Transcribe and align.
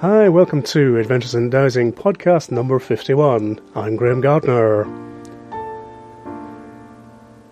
Hi, 0.00 0.30
welcome 0.30 0.62
to 0.62 0.96
Adventures 0.96 1.34
in 1.34 1.50
Dowsing 1.50 1.92
podcast 1.92 2.50
number 2.50 2.78
51. 2.78 3.60
I'm 3.74 3.96
Graham 3.96 4.22
Gardner. 4.22 4.86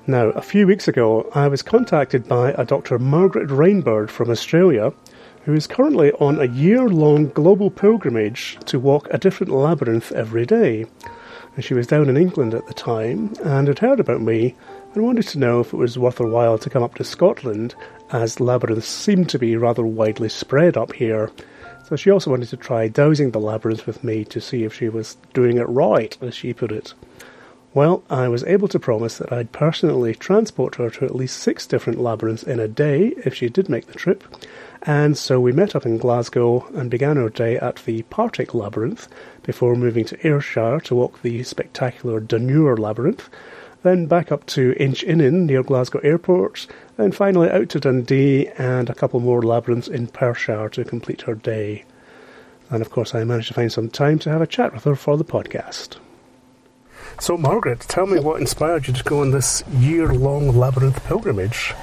Now, 0.07 0.31
a 0.31 0.41
few 0.41 0.67
weeks 0.67 0.89
ago, 0.89 1.29
I 1.35 1.47
was 1.49 1.61
contacted 1.61 2.27
by 2.27 2.53
a 2.53 2.65
Dr. 2.65 2.99
Margaret 2.99 3.49
Rainbird 3.51 4.09
from 4.09 4.31
Australia, 4.31 4.95
who 5.45 5.53
is 5.53 5.67
currently 5.67 6.11
on 6.13 6.41
a 6.41 6.47
year 6.47 6.89
long 6.89 7.29
global 7.29 7.71
pilgrimage 7.71 8.57
to 8.65 8.81
walk 8.81 9.09
a 9.11 9.19
different 9.19 9.53
labyrinth 9.53 10.11
every 10.13 10.47
day. 10.47 10.87
And 11.55 11.63
she 11.63 11.75
was 11.75 11.87
down 11.87 12.09
in 12.09 12.17
England 12.17 12.55
at 12.55 12.67
the 12.67 12.73
time 12.73 13.35
and 13.45 13.69
had 13.69 13.81
heard 13.81 14.01
about 14.01 14.23
me 14.23 14.57
and 14.95 15.05
wanted 15.05 15.29
to 15.29 15.39
know 15.39 15.61
if 15.61 15.75
it 15.75 15.77
was 15.77 15.99
worth 15.99 16.17
her 16.17 16.27
while 16.27 16.57
to 16.57 16.71
come 16.71 16.83
up 16.83 16.95
to 16.95 17.05
Scotland, 17.05 17.75
as 18.11 18.41
labyrinths 18.41 18.89
seem 18.89 19.27
to 19.27 19.39
be 19.39 19.55
rather 19.59 19.85
widely 19.85 20.31
spread 20.31 20.79
up 20.79 20.95
here. 20.95 21.31
So 21.89 21.97
she 21.97 22.11
also 22.11 22.31
wanted 22.31 22.51
to 22.51 22.59
try 22.59 22.87
dowsing 22.89 23.31
the 23.31 23.41
labyrinth 23.41 23.87
with 23.87 24.05
me 24.05 24.23
to 24.27 24.43
see 24.43 24.65
if 24.65 24.75
she 24.75 24.91
was 24.91 25.17
doing 25.33 25.57
it 25.57 25.67
right, 25.71 26.15
as 26.21 26.35
she 26.35 26.53
put 26.53 26.71
it. 26.71 26.93
Well, 27.73 28.05
I 28.11 28.29
was 28.29 28.45
able 28.45 28.69
to 28.69 28.79
promise 28.79 29.17
that 29.17 29.33
I'd 29.33 29.53
personally 29.53 30.15
transport 30.15 30.75
her 30.75 30.91
to 30.91 31.07
at 31.07 31.17
least 31.17 31.39
six 31.39 31.67
different 31.67 31.99
labyrinths 31.99 32.43
in 32.43 32.61
a 32.61 32.69
day 32.69 33.15
if 33.25 33.35
she 33.35 33.49
did 33.49 33.71
make 33.71 33.87
the 33.87 33.95
trip, 33.95 34.23
and 34.83 35.17
so 35.17 35.41
we 35.41 35.51
met 35.51 35.75
up 35.75 35.87
in 35.87 35.97
Glasgow 35.97 36.67
and 36.75 36.91
began 36.91 37.17
our 37.17 37.31
day 37.31 37.57
at 37.57 37.77
the 37.87 38.03
Partick 38.03 38.53
Labyrinth 38.53 39.09
before 39.43 39.75
moving 39.75 40.05
to 40.05 40.27
Ayrshire 40.27 40.81
to 40.81 40.95
walk 40.95 41.23
the 41.23 41.43
spectacular 41.43 42.21
Dunure 42.21 42.79
Labyrinth, 42.79 43.31
then 43.83 44.07
back 44.07 44.33
up 44.33 44.45
to 44.47 44.75
Inchinnan 44.75 45.47
near 45.47 45.63
Glasgow 45.63 46.01
Airport, 46.01 46.67
then 46.97 47.13
finally 47.13 47.51
out 47.51 47.69
to 47.71 47.81
Dundee 47.81 48.49
and 48.59 48.91
a 48.91 48.95
couple 48.95 49.21
more 49.21 49.43
labyrinths 49.43 49.89
in 49.89 50.09
Perthshire 50.09 50.69
to 50.71 50.85
complete 50.85 51.23
her 51.23 51.35
day. 51.35 51.85
And 52.71 52.83
of 52.83 52.91
course, 52.91 53.15
I 53.15 53.25
managed 53.25 53.49
to 53.49 53.55
find 53.55 53.73
some 53.73 53.89
time 53.89 54.19
to 54.21 54.31
have 54.31 54.43
a 54.43 54.47
chat 54.47 54.75
with 54.75 54.85
her 54.85 54.97
for 54.97 55.17
the 55.17 55.25
podcast. 55.25 55.97
So, 57.21 57.37
Margaret, 57.37 57.81
tell 57.81 58.07
me 58.07 58.21
what 58.21 58.41
inspired 58.41 58.87
you 58.87 58.95
to 58.95 59.05
go 59.05 59.23
on 59.23 59.31
this 59.31 59.65
year 59.73 60.09
long 60.09 60.57
labyrinth 60.57 61.05
pilgrimage? 61.07 61.75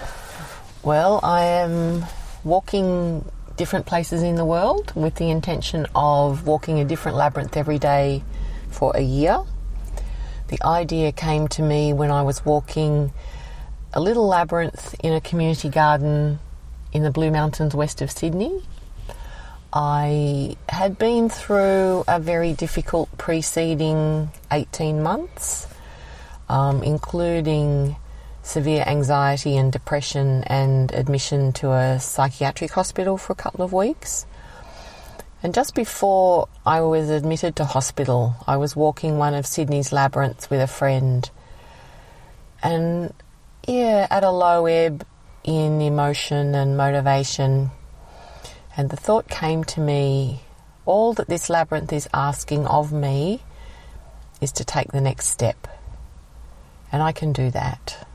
Well, 0.84 1.20
I 1.24 1.44
am 1.44 2.06
walking 2.44 3.26
different 3.58 3.86
places 3.86 4.22
in 4.22 4.36
the 4.36 4.46
world 4.46 4.94
with 4.96 5.16
the 5.16 5.30
intention 5.30 5.88
of 5.96 6.46
walking 6.46 6.80
a 6.80 6.86
different 6.86 7.18
labyrinth 7.18 7.58
every 7.58 7.80
day 7.80 8.24
for 8.70 8.96
a 8.96 9.02
year. 9.02 9.40
The 10.48 10.64
idea 10.64 11.12
came 11.12 11.48
to 11.50 11.64
me 11.64 11.92
when 11.92 12.12
I 12.12 12.22
was 12.22 12.46
walking 12.46 13.12
a 13.94 14.00
little 14.00 14.28
labyrinth 14.28 14.96
in 15.00 15.14
a 15.14 15.22
community 15.22 15.70
garden 15.70 16.40
in 16.94 17.04
the 17.04 17.12
Blue 17.12 17.32
Mountains 17.32 17.74
west 17.74 18.02
of 18.02 18.12
Sydney. 18.12 18.62
I 19.74 20.56
had 20.70 20.98
been 20.98 21.30
through 21.30 22.04
a 22.08 22.20
very 22.20 22.54
difficult 22.54 23.10
preceding 23.18 24.32
18 24.52 25.02
months, 25.02 25.68
um, 26.48 26.84
including 26.84 27.96
severe 28.44 28.84
anxiety 28.86 29.58
and 29.58 29.74
depression 29.74 30.44
and 30.44 30.94
admission 30.94 31.52
to 31.54 31.72
a 31.72 32.00
psychiatric 32.00 32.72
hospital 32.72 33.18
for 33.18 33.34
a 33.34 33.36
couple 33.36 33.66
of 33.66 33.74
weeks. 33.74 34.28
And 35.44 35.54
just 35.54 35.76
before 35.76 36.48
I 36.66 36.82
was 36.82 37.10
admitted 37.10 37.56
to 37.58 37.66
hospital, 37.66 38.36
I 38.48 38.58
was 38.58 38.76
walking 38.76 39.18
one 39.18 39.34
of 39.34 39.46
Sydney's 39.46 39.92
labyrinths 39.92 40.50
with 40.50 40.62
a 40.62 40.68
friend. 40.68 41.30
And 42.64 43.14
yeah, 43.68 44.08
at 44.10 44.24
a 44.24 44.32
low 44.32 44.66
ebb 44.66 45.06
in 45.44 45.82
emotion 45.82 46.56
and 46.56 46.76
motivation, 46.76 47.72
and 48.76 48.90
the 48.90 48.98
thought 48.98 49.30
came 49.30 49.64
to 49.66 49.80
me 49.80 50.42
all 50.86 51.14
that 51.14 51.28
this 51.28 51.50
labyrinth 51.50 51.92
is 51.92 52.08
asking 52.14 52.66
of 52.68 52.92
me 52.92 53.42
is 54.42 54.52
to 54.54 54.64
take 54.64 54.92
the 54.92 55.02
next 55.02 55.28
step. 55.28 55.68
And 56.92 57.02
I 57.02 57.12
can 57.12 57.34
do 57.34 57.50
that. 57.52 58.08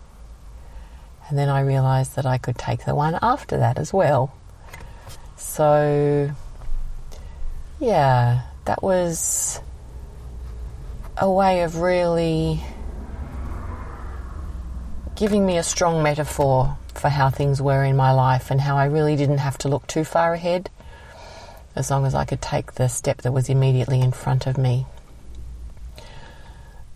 And 1.29 1.39
then 1.39 1.49
I 1.49 1.61
realized 1.61 2.17
that 2.17 2.27
I 2.27 2.39
could 2.39 2.59
take 2.59 2.85
the 2.85 2.95
one 2.95 3.19
after 3.23 3.57
that 3.59 3.79
as 3.79 3.93
well. 3.93 4.35
So, 5.37 6.31
yeah, 7.81 8.43
that 8.67 8.83
was 8.83 9.61
a 11.17 11.31
way 11.31 11.63
of 11.63 11.77
really 11.77 12.61
giving 15.17 15.45
me 15.45 15.57
a 15.59 15.63
strong 15.63 16.03
metaphor 16.03 16.77
for 16.95 17.09
how 17.09 17.31
things 17.31 17.61
were 17.61 17.85
in 17.85 17.97
my 17.97 18.13
life 18.13 18.51
and 18.51 18.61
how 18.61 18.77
I 18.77 18.85
really 18.87 19.17
didn't 19.17 19.39
have 19.39 19.59
to 19.59 19.69
look 19.69 19.87
too 19.87 20.05
far 20.05 20.35
ahead 20.35 20.71
as 21.75 21.91
long 21.91 22.05
as 22.05 22.15
I 22.15 22.25
could 22.25 22.43
take 22.43 22.75
the 22.75 22.89
step 22.89 23.23
that 23.23 23.33
was 23.33 23.49
immediately 23.49 24.01
in 24.01 24.13
front 24.13 24.47
of 24.47 24.59
me. 24.59 24.87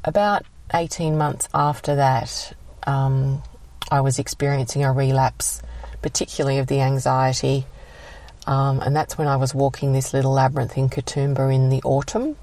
About 0.05 0.45
18 0.73 1.17
months 1.17 1.49
after 1.55 1.97
that, 1.97 2.55
um, 2.87 3.43
I 3.91 4.01
was 4.01 4.19
experiencing 4.19 4.85
a 4.85 4.93
relapse, 4.93 5.63
particularly 6.03 6.59
of 6.59 6.67
the 6.67 6.81
anxiety. 6.81 7.67
Um, 8.47 8.81
and 8.81 8.95
that's 8.95 9.17
when 9.17 9.27
I 9.27 9.37
was 9.37 9.55
walking 9.55 9.93
this 9.93 10.13
little 10.13 10.33
labyrinth 10.33 10.77
in 10.77 10.89
Katoomba 10.89 11.55
in 11.55 11.71
the 11.71 11.83
autumn. 11.83 12.37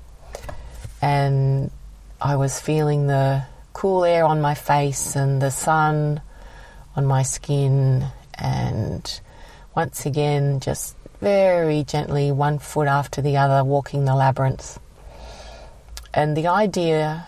And 1.02 1.72
I 2.20 2.36
was 2.36 2.60
feeling 2.60 3.08
the 3.08 3.44
cool 3.74 4.04
air 4.04 4.26
on 4.26 4.42
my 4.42 4.54
face 4.54 5.16
and 5.16 5.42
the 5.42 5.52
sun 5.52 6.22
on 6.96 7.06
my 7.06 7.24
skin, 7.24 8.06
and 8.38 9.22
once 9.76 10.06
again, 10.06 10.60
just 10.60 10.96
very 11.22 11.84
gently, 11.84 12.32
one 12.32 12.60
foot 12.60 12.88
after 12.88 13.22
the 13.22 13.38
other, 13.38 13.64
walking 13.64 14.06
the 14.06 14.16
labyrinth. 14.16 14.80
And 16.14 16.36
the 16.36 16.48
idea 16.48 17.28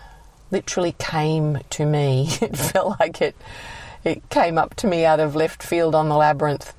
literally 0.50 0.94
came 0.98 1.58
to 1.70 1.86
me. 1.86 2.28
It 2.42 2.56
felt 2.56 3.00
like 3.00 3.22
it, 3.22 3.36
it 4.04 4.28
came 4.28 4.58
up 4.58 4.74
to 4.76 4.86
me 4.86 5.04
out 5.04 5.20
of 5.20 5.34
left 5.34 5.62
field 5.62 5.94
on 5.94 6.08
the 6.08 6.16
labyrinth. 6.16 6.74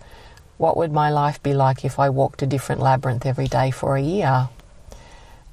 What 0.57 0.77
would 0.77 0.91
my 0.91 1.09
life 1.09 1.41
be 1.43 1.53
like 1.53 1.83
if 1.83 1.99
I 1.99 2.09
walked 2.09 2.41
a 2.41 2.47
different 2.47 2.81
labyrinth 2.81 3.25
every 3.25 3.47
day 3.47 3.71
for 3.71 3.97
a 3.97 4.01
year? 4.01 4.49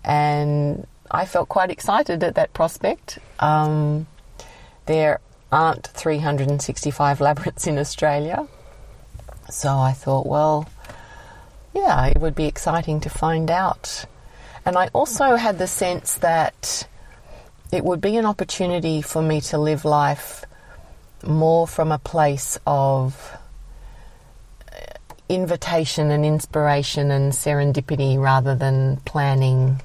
And 0.05 0.87
I 1.11 1.27
felt 1.27 1.49
quite 1.49 1.71
excited 1.71 2.23
at 2.23 2.35
that 2.37 2.55
prospect. 2.55 3.19
Um, 3.41 4.07
there 4.87 5.21
aren't 5.51 5.89
365 5.89 7.21
labyrinths 7.27 7.67
in 7.67 7.79
Australia. 7.79 8.47
So 9.51 9.69
I 9.77 9.93
thought, 9.93 10.27
well, 10.27 10.69
yeah, 11.75 12.07
it 12.07 12.19
would 12.19 12.35
be 12.35 12.47
exciting 12.47 13.01
to 13.01 13.11
find 13.11 13.51
out. 13.51 14.07
And 14.65 14.77
I 14.77 14.89
also 14.93 15.37
had 15.37 15.59
the 15.59 15.67
sense 15.67 16.17
that 16.19 16.87
it 17.73 17.85
would 17.85 18.01
be 18.01 18.17
an 18.17 18.27
opportunity 18.27 19.03
for 19.03 19.23
me 19.23 19.41
to 19.41 19.59
live 19.59 19.85
life 19.85 20.45
more 21.27 21.67
from 21.67 21.93
a 21.93 21.99
place 21.99 22.59
of 22.67 23.37
invitation 25.33 26.11
and 26.11 26.25
inspiration 26.27 27.11
and 27.11 27.33
serendipity 27.33 28.19
rather 28.19 28.55
than 28.55 28.99
planning 28.99 29.81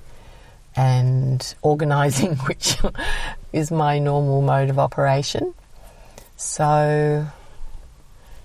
and 0.75 1.56
organising, 1.62 2.35
which 2.47 2.78
is 3.53 3.72
my 3.72 3.97
normal 3.97 4.41
mode 4.41 4.69
of 4.69 4.78
operation. 4.78 5.53
So, 6.36 7.25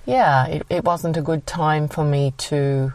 yeah, 0.07 0.47
it, 0.47 0.67
it 0.71 0.85
wasn't 0.85 1.17
a 1.17 1.23
good 1.23 1.47
time 1.47 1.89
for 1.89 2.05
me 2.05 2.33
to 2.39 2.93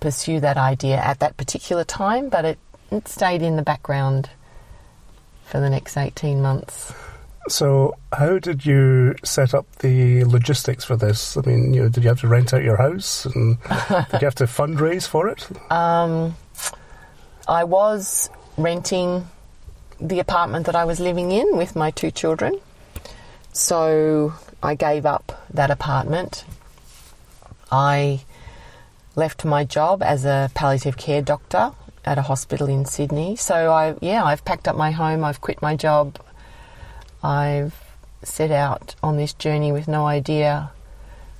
pursue 0.00 0.40
that 0.40 0.56
idea 0.56 0.96
at 0.96 1.20
that 1.20 1.36
particular 1.36 1.84
time, 1.84 2.30
but 2.30 2.44
it, 2.44 2.58
it 2.90 3.06
stayed 3.06 3.42
in 3.42 3.56
the 3.56 3.62
background 3.62 4.30
for 5.44 5.60
the 5.60 5.70
next 5.70 5.96
18 5.96 6.40
months. 6.40 6.92
So, 7.48 7.96
how 8.12 8.38
did 8.38 8.64
you 8.64 9.14
set 9.24 9.52
up 9.52 9.66
the 9.76 10.24
logistics 10.24 10.84
for 10.84 10.96
this? 10.96 11.36
I 11.36 11.40
mean, 11.40 11.74
you 11.74 11.82
know, 11.82 11.88
did 11.88 12.04
you 12.04 12.08
have 12.08 12.20
to 12.20 12.28
rent 12.28 12.54
out 12.54 12.62
your 12.62 12.76
house, 12.76 13.26
and 13.26 13.58
did 13.88 14.20
you 14.20 14.26
have 14.26 14.34
to 14.36 14.44
fundraise 14.44 15.08
for 15.08 15.28
it? 15.28 15.48
Um, 15.70 16.36
I 17.48 17.64
was 17.64 18.30
renting 18.56 19.26
the 20.00 20.20
apartment 20.20 20.66
that 20.66 20.76
I 20.76 20.84
was 20.84 21.00
living 21.00 21.30
in 21.32 21.56
with 21.56 21.74
my 21.74 21.90
two 21.90 22.10
children. 22.10 22.60
So 23.52 24.34
I 24.62 24.74
gave 24.74 25.04
up 25.04 25.44
that 25.52 25.70
apartment. 25.70 26.44
I 27.70 28.20
left 29.14 29.44
my 29.44 29.64
job 29.64 30.02
as 30.02 30.24
a 30.24 30.50
palliative 30.54 30.96
care 30.96 31.22
doctor 31.22 31.72
at 32.04 32.18
a 32.18 32.22
hospital 32.22 32.68
in 32.68 32.84
Sydney. 32.84 33.36
So 33.36 33.72
I 33.72 33.94
yeah, 34.00 34.24
I've 34.24 34.44
packed 34.44 34.68
up 34.68 34.76
my 34.76 34.90
home, 34.90 35.24
I've 35.24 35.40
quit 35.40 35.60
my 35.62 35.76
job. 35.76 36.18
I've 37.22 37.74
set 38.22 38.50
out 38.50 38.94
on 39.02 39.16
this 39.16 39.32
journey 39.32 39.72
with 39.72 39.88
no 39.88 40.06
idea 40.06 40.70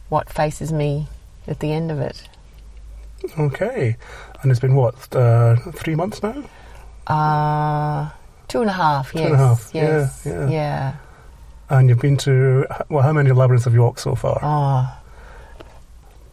what 0.08 0.28
faces 0.30 0.72
me 0.72 1.08
at 1.46 1.60
the 1.60 1.72
end 1.72 1.90
of 1.90 2.00
it. 2.00 2.28
Okay. 3.38 3.96
And 4.42 4.50
it's 4.50 4.60
been 4.60 4.74
what, 4.74 5.14
uh, 5.14 5.56
three 5.72 5.94
months 5.94 6.22
now? 6.22 6.42
Uh, 7.06 8.10
two 8.48 8.60
and 8.60 8.70
a 8.70 8.72
half, 8.72 9.12
yes. 9.14 9.22
Two 9.22 9.26
and 9.26 9.34
a 9.34 9.38
half, 9.38 9.70
yes, 9.72 10.22
yeah, 10.24 10.32
yeah. 10.32 10.48
yeah. 10.50 10.96
And 11.70 11.88
you've 11.88 12.00
been 12.00 12.16
to, 12.18 12.66
well, 12.88 13.02
how 13.02 13.12
many 13.12 13.30
labyrinths 13.32 13.64
have 13.64 13.74
you 13.74 13.82
walked 13.82 14.00
so 14.00 14.14
far? 14.14 14.38
Oh, 14.42 14.98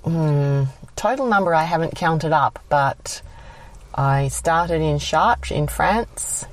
mm, 0.05 0.67
total 0.95 1.27
number 1.27 1.53
I 1.55 1.63
haven't 1.63 1.95
counted 1.95 2.33
up, 2.33 2.59
but 2.67 3.21
I 3.95 4.27
started 4.27 4.81
in 4.81 4.99
Chartres 4.99 5.51
in 5.51 5.67
France, 5.67 6.45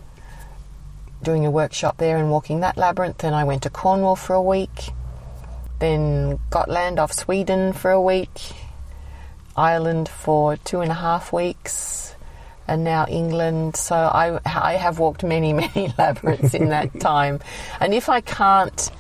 doing 1.23 1.47
a 1.47 1.51
workshop 1.51 1.97
there 1.99 2.17
and 2.17 2.31
walking 2.31 2.61
that 2.61 2.77
labyrinth. 2.77 3.19
Then 3.19 3.35
I 3.35 3.45
went 3.45 3.63
to 3.63 3.71
Cornwall 3.71 4.17
for 4.17 4.35
a 4.35 4.43
week, 4.43 4.91
then 5.79 6.39
Gotland 6.51 6.99
off 6.99 7.13
Sweden 7.13 7.73
for 7.73 7.91
a 7.91 8.01
week, 8.01 8.53
Ireland 9.57 10.09
for 10.09 10.57
two 10.57 10.81
and 10.81 10.91
a 10.91 10.95
half 10.95 11.33
weeks, 11.33 12.15
and 12.69 12.85
now 12.85 13.07
England. 13.07 13.77
So 13.77 13.95
I, 13.95 14.41
I 14.45 14.75
have 14.75 14.99
walked 14.99 15.23
many, 15.25 15.53
many 15.65 15.93
labyrinths 15.99 16.55
in 16.55 16.71
that 16.71 17.01
time. 17.01 17.41
And 17.81 17.95
if 17.95 18.09
I 18.09 18.21
can't 18.21 18.91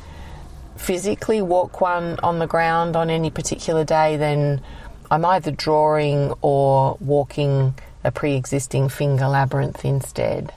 physically 0.76 1.42
walk 1.42 1.80
one 1.80 2.18
on 2.22 2.38
the 2.38 2.46
ground 2.46 2.96
on 2.96 3.10
any 3.10 3.30
particular 3.30 3.84
day, 3.84 4.16
then 4.16 4.62
I'm 5.10 5.24
either 5.24 5.50
drawing 5.50 6.32
or 6.40 6.96
walking 7.00 7.74
a 8.04 8.10
pre 8.10 8.34
existing 8.34 8.88
finger 8.88 9.28
labyrinth 9.28 9.84
instead. 9.84 10.52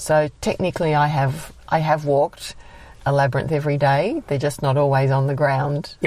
So 0.00 0.30
technically, 0.40 0.94
I 0.94 1.08
have 1.08 1.52
I 1.68 1.80
have 1.80 2.06
walked 2.06 2.54
a 3.04 3.12
labyrinth 3.12 3.52
every 3.52 3.76
day. 3.76 4.22
They're 4.28 4.38
just 4.38 4.62
not 4.62 4.78
always 4.78 5.10
on 5.10 5.26
the 5.26 5.34
ground. 5.34 5.94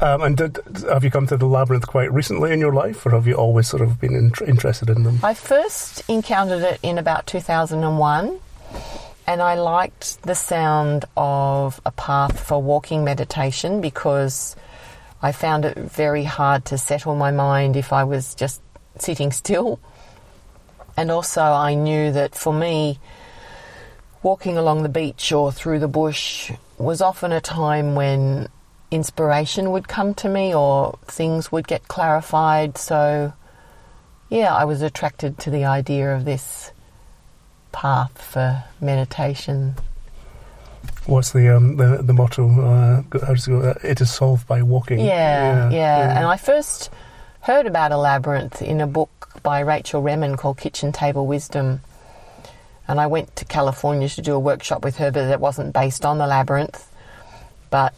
um, 0.00 0.22
and 0.22 0.36
did, 0.36 0.60
have 0.88 1.02
you 1.02 1.10
come 1.10 1.26
to 1.26 1.36
the 1.36 1.46
labyrinth 1.46 1.88
quite 1.88 2.12
recently 2.12 2.52
in 2.52 2.60
your 2.60 2.72
life, 2.72 3.04
or 3.04 3.10
have 3.10 3.26
you 3.26 3.34
always 3.34 3.66
sort 3.66 3.82
of 3.82 4.00
been 4.00 4.14
in, 4.14 4.30
interested 4.46 4.88
in 4.88 5.02
them? 5.02 5.18
I 5.24 5.34
first 5.34 6.08
encountered 6.08 6.62
it 6.62 6.78
in 6.80 6.96
about 6.96 7.26
2001, 7.26 8.38
and 9.26 9.42
I 9.42 9.54
liked 9.56 10.22
the 10.22 10.36
sound 10.36 11.06
of 11.16 11.80
a 11.84 11.90
path 11.90 12.38
for 12.38 12.62
walking 12.62 13.02
meditation 13.02 13.80
because 13.80 14.54
I 15.20 15.32
found 15.32 15.64
it 15.64 15.76
very 15.76 16.22
hard 16.22 16.66
to 16.66 16.78
settle 16.78 17.16
my 17.16 17.32
mind 17.32 17.76
if 17.76 17.92
I 17.92 18.04
was 18.04 18.36
just 18.36 18.62
sitting 18.96 19.32
still. 19.42 19.80
And 21.00 21.10
also, 21.10 21.40
I 21.40 21.72
knew 21.72 22.12
that 22.12 22.34
for 22.34 22.52
me, 22.52 22.98
walking 24.22 24.58
along 24.58 24.82
the 24.82 24.90
beach 24.90 25.32
or 25.32 25.50
through 25.50 25.78
the 25.78 25.88
bush 25.88 26.52
was 26.76 27.00
often 27.00 27.32
a 27.32 27.40
time 27.40 27.94
when 27.94 28.48
inspiration 28.90 29.70
would 29.70 29.88
come 29.88 30.12
to 30.16 30.28
me 30.28 30.54
or 30.54 30.98
things 31.06 31.50
would 31.50 31.66
get 31.66 31.88
clarified. 31.88 32.76
So, 32.76 33.32
yeah, 34.28 34.54
I 34.54 34.66
was 34.66 34.82
attracted 34.82 35.38
to 35.38 35.48
the 35.48 35.64
idea 35.64 36.14
of 36.14 36.26
this 36.26 36.70
path 37.72 38.20
for 38.20 38.62
meditation. 38.78 39.76
What's 41.06 41.32
the 41.32 41.48
um, 41.48 41.78
the, 41.78 42.02
the 42.02 42.12
motto? 42.12 42.46
Uh, 42.46 43.02
how 43.24 43.32
does 43.32 43.48
it 43.48 43.52
go? 43.52 43.74
It 43.82 44.02
is 44.02 44.12
solved 44.12 44.46
by 44.46 44.60
walking. 44.60 45.00
Yeah, 45.00 45.70
yeah, 45.70 45.70
yeah, 45.70 46.18
And 46.18 46.26
I 46.26 46.36
first 46.36 46.90
heard 47.40 47.66
about 47.66 47.90
a 47.90 47.96
labyrinth 47.96 48.60
in 48.60 48.82
a 48.82 48.86
book 48.86 49.19
by 49.42 49.60
Rachel 49.60 50.02
Remen 50.02 50.36
called 50.36 50.58
Kitchen 50.58 50.92
Table 50.92 51.26
Wisdom. 51.26 51.80
And 52.86 53.00
I 53.00 53.06
went 53.06 53.36
to 53.36 53.44
California 53.44 54.08
to 54.08 54.22
do 54.22 54.34
a 54.34 54.38
workshop 54.40 54.84
with 54.84 54.96
her, 54.96 55.10
but 55.10 55.30
it 55.30 55.40
wasn't 55.40 55.72
based 55.72 56.04
on 56.04 56.18
the 56.18 56.26
labyrinth. 56.26 56.90
But, 57.70 57.94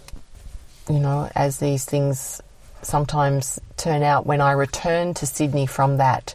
you 0.88 0.98
know, 0.98 1.30
as 1.34 1.58
these 1.58 1.84
things 1.84 2.42
sometimes 2.82 3.58
turn 3.76 4.02
out, 4.02 4.26
when 4.26 4.40
I 4.40 4.52
returned 4.52 5.16
to 5.16 5.26
Sydney 5.26 5.66
from 5.66 5.96
that, 5.96 6.34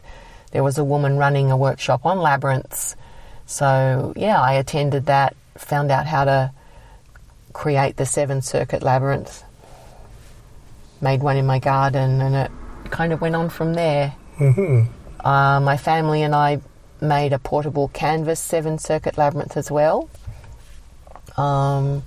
there 0.50 0.64
was 0.64 0.78
a 0.78 0.84
woman 0.84 1.18
running 1.18 1.50
a 1.50 1.56
workshop 1.56 2.04
on 2.04 2.18
labyrinths. 2.18 2.96
So, 3.46 4.12
yeah, 4.16 4.40
I 4.40 4.54
attended 4.54 5.06
that, 5.06 5.36
found 5.56 5.90
out 5.90 6.06
how 6.06 6.24
to 6.24 6.52
create 7.52 7.96
the 7.96 8.06
seven 8.06 8.42
circuit 8.42 8.82
labyrinth. 8.82 9.44
Made 11.00 11.22
one 11.22 11.36
in 11.36 11.46
my 11.46 11.60
garden, 11.60 12.20
and 12.20 12.34
it 12.34 12.50
kind 12.90 13.12
of 13.12 13.20
went 13.20 13.36
on 13.36 13.50
from 13.50 13.74
there. 13.74 14.14
Mm-hmm. 14.38 14.90
Uh, 15.28 15.60
my 15.60 15.76
family 15.76 16.22
and 16.22 16.34
I 16.34 16.58
made 17.02 17.34
a 17.34 17.38
portable 17.38 17.88
canvas 17.88 18.40
seven 18.40 18.78
circuit 18.78 19.18
labyrinth 19.18 19.58
as 19.58 19.70
well, 19.70 20.08
um, 21.36 22.02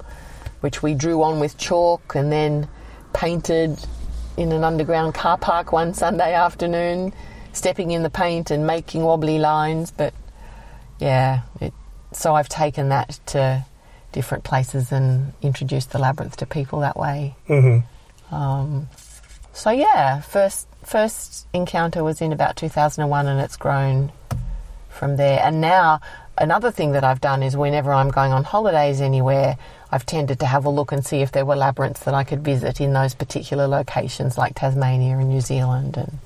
which 0.62 0.82
we 0.82 0.96
drew 0.96 1.22
on 1.22 1.40
with 1.40 1.56
chalk 1.56 2.16
and 2.16 2.32
then 2.32 2.68
painted 3.14 3.78
in 4.38 4.52
an 4.52 4.64
underground 4.64 5.14
car 5.14 5.38
park 5.38 5.72
one 5.72 5.94
Sunday 5.94 6.34
afternoon, 6.34 7.14
stepping 7.54 7.92
in 7.92 8.02
the 8.02 8.10
paint 8.10 8.50
and 8.50 8.66
making 8.66 9.04
wobbly 9.04 9.38
lines. 9.38 9.92
But 9.92 10.16
yeah, 10.98 11.42
it, 11.60 11.74
so 12.14 12.34
I've 12.34 12.50
taken 12.50 12.90
that 12.90 13.20
to 13.28 13.64
different 14.14 14.44
places 14.44 14.92
and 14.92 15.34
introduced 15.44 15.92
the 15.92 16.00
labyrinth 16.00 16.38
to 16.38 16.48
people 16.48 16.80
that 16.80 16.98
way. 16.98 17.36
Mm-hmm. 17.48 18.34
Um, 18.34 18.90
so 19.54 19.70
yeah, 19.72 20.22
first 20.22 20.68
first 20.84 21.48
encounter 21.54 22.04
was 22.04 22.22
in 22.22 22.32
about 22.32 22.56
2001, 22.56 23.28
and 23.28 23.40
it's 23.40 23.58
grown 23.58 24.12
from 24.90 25.18
there. 25.18 25.40
And 25.44 25.62
now 25.62 26.00
another 26.38 26.72
thing 26.72 26.92
that 26.94 27.04
I've 27.04 27.22
done 27.22 27.44
is 27.44 27.56
whenever 27.56 27.92
I'm 27.92 28.10
going 28.10 28.32
on 28.32 28.44
holidays 28.44 29.02
anywhere, 29.02 29.58
I've 29.92 30.06
tended 30.06 30.40
to 30.40 30.46
have 30.46 30.66
a 30.66 30.70
look 30.70 30.92
and 30.92 31.06
see 31.06 31.22
if 31.22 31.32
there 31.32 31.46
were 31.46 31.56
labyrinths 31.56 32.02
that 32.02 32.14
I 32.14 32.24
could 32.24 32.44
visit 32.44 32.80
in 32.82 32.94
those 32.94 33.14
particular 33.14 33.68
locations, 33.68 34.38
like 34.38 34.56
Tasmania 34.56 35.18
and 35.18 35.30
New 35.30 35.42
Zealand 35.42 35.98
and 35.98 36.20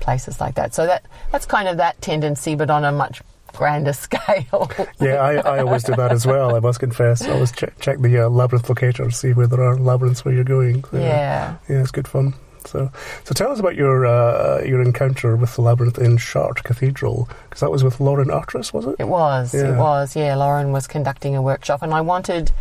places 0.00 0.40
like 0.40 0.54
that. 0.54 0.74
So 0.74 0.86
that 0.86 1.04
that's 1.32 1.46
kind 1.46 1.68
of 1.68 1.78
that 1.78 2.00
tendency, 2.00 2.54
but 2.54 2.70
on 2.70 2.84
a 2.84 2.92
much 2.92 3.22
grander 3.54 3.92
scale. 4.06 4.70
yeah, 5.00 5.14
I, 5.14 5.34
I 5.36 5.58
always 5.60 5.84
do 5.84 5.94
that 5.94 6.12
as 6.12 6.26
well. 6.26 6.54
I 6.54 6.60
must 6.60 6.80
confess. 6.80 7.22
I 7.22 7.32
always 7.32 7.52
check, 7.52 7.78
check 7.80 8.00
the 8.00 8.26
uh, 8.26 8.28
labyrinth 8.28 8.68
locator, 8.68 9.04
to 9.04 9.10
see 9.10 9.32
where 9.32 9.46
there 9.46 9.62
are 9.62 9.76
labyrinths 9.76 10.24
where 10.24 10.34
you're 10.34 10.44
going. 10.44 10.84
So, 10.84 10.98
yeah, 10.98 11.56
yeah, 11.68 11.80
it's 11.80 11.90
good 11.90 12.08
fun. 12.08 12.34
So, 12.66 12.90
so 13.24 13.34
tell 13.34 13.52
us 13.52 13.60
about 13.60 13.74
your 13.74 14.06
uh, 14.06 14.62
your 14.62 14.82
encounter 14.82 15.36
with 15.36 15.54
the 15.54 15.62
labyrinth 15.62 15.98
in 15.98 16.16
Chartres 16.16 16.62
Cathedral, 16.62 17.28
because 17.44 17.60
that 17.60 17.70
was 17.70 17.84
with 17.84 18.00
Lauren 18.00 18.30
Artress, 18.30 18.72
was 18.72 18.86
it? 18.86 18.96
It 18.98 19.08
was. 19.08 19.54
Yeah. 19.54 19.74
It 19.74 19.78
was. 19.78 20.16
Yeah, 20.16 20.36
Lauren 20.36 20.72
was 20.72 20.86
conducting 20.86 21.36
a 21.36 21.42
workshop, 21.42 21.82
and 21.82 21.92
I 21.92 22.00
wanted, 22.00 22.52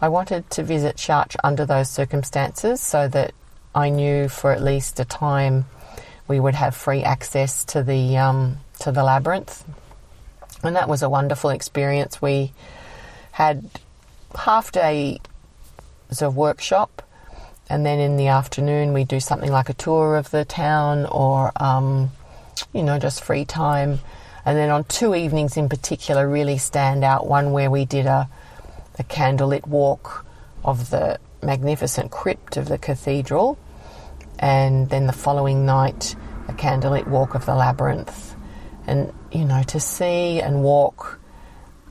I 0.00 0.08
wanted 0.08 0.48
to 0.50 0.62
visit 0.62 0.96
Chartres 0.96 1.40
under 1.44 1.66
those 1.66 1.88
circumstances, 1.88 2.80
so 2.80 3.08
that 3.08 3.32
I 3.74 3.90
knew 3.90 4.28
for 4.28 4.52
at 4.52 4.62
least 4.62 5.00
a 5.00 5.04
time 5.04 5.66
we 6.26 6.40
would 6.40 6.54
have 6.54 6.74
free 6.74 7.02
access 7.02 7.64
to 7.66 7.82
the 7.82 8.16
um, 8.16 8.58
to 8.80 8.92
the 8.92 9.02
labyrinth 9.02 9.64
and 10.62 10.76
that 10.76 10.88
was 10.88 11.02
a 11.02 11.08
wonderful 11.08 11.50
experience. 11.50 12.20
We 12.20 12.52
had 13.32 13.68
half 14.36 14.72
day 14.72 15.20
sort 16.10 16.28
of 16.28 16.36
workshop, 16.36 17.02
and 17.70 17.84
then 17.84 17.98
in 17.98 18.16
the 18.16 18.28
afternoon 18.28 18.92
we 18.92 19.04
do 19.04 19.20
something 19.20 19.50
like 19.50 19.68
a 19.68 19.74
tour 19.74 20.16
of 20.16 20.30
the 20.30 20.44
town 20.44 21.06
or, 21.06 21.52
um, 21.56 22.10
you 22.72 22.82
know, 22.82 22.98
just 22.98 23.22
free 23.22 23.44
time. 23.44 24.00
And 24.44 24.56
then 24.56 24.70
on 24.70 24.84
two 24.84 25.14
evenings 25.14 25.56
in 25.56 25.68
particular, 25.68 26.26
really 26.26 26.56
stand 26.56 27.04
out. 27.04 27.26
One 27.26 27.52
where 27.52 27.70
we 27.70 27.84
did 27.84 28.06
a, 28.06 28.28
a 28.98 29.04
candlelit 29.04 29.66
walk 29.66 30.24
of 30.64 30.90
the 30.90 31.18
magnificent 31.42 32.10
crypt 32.10 32.56
of 32.56 32.68
the 32.68 32.78
cathedral, 32.78 33.58
and 34.38 34.88
then 34.88 35.06
the 35.06 35.12
following 35.12 35.66
night, 35.66 36.16
a 36.48 36.52
candlelit 36.52 37.06
walk 37.06 37.34
of 37.34 37.44
the 37.44 37.54
labyrinth. 37.54 38.34
And 38.86 39.12
you 39.30 39.44
know, 39.44 39.62
to 39.64 39.78
see 39.78 40.40
and 40.40 40.62
walk 40.62 41.18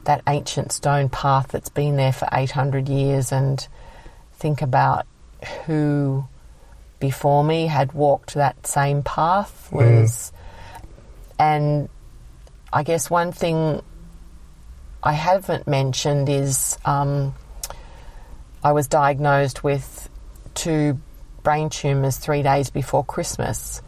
that 0.06 0.24
ancient 0.28 0.72
stone 0.72 1.10
path 1.10 1.50
that's 1.50 1.70
been 1.70 1.98
there 1.98 2.14
for 2.14 2.28
800 2.32 2.90
years 2.90 3.32
and 3.32 3.68
think 4.34 4.62
about 4.62 5.06
who 5.66 6.26
before 7.00 7.44
me 7.44 7.68
had 7.68 7.94
walked 7.94 8.34
that 8.34 8.66
same 8.66 9.04
path 9.04 9.70
was 9.72 10.32
mm. 10.32 10.84
and 11.40 11.90
I 12.74 12.84
guess 12.84 13.10
one 13.10 13.32
thing 13.32 13.82
I 15.04 15.14
haven't 15.14 15.68
mentioned 15.68 16.28
is 16.28 16.78
um, 16.86 17.36
I 18.64 18.72
was 18.72 18.88
diagnosed 18.88 19.64
with 19.64 20.10
two 20.56 21.00
brain 21.44 21.70
tumours 21.70 22.18
three 22.18 22.42
days 22.42 22.70
before 22.70 23.06
Christmas 23.06 23.82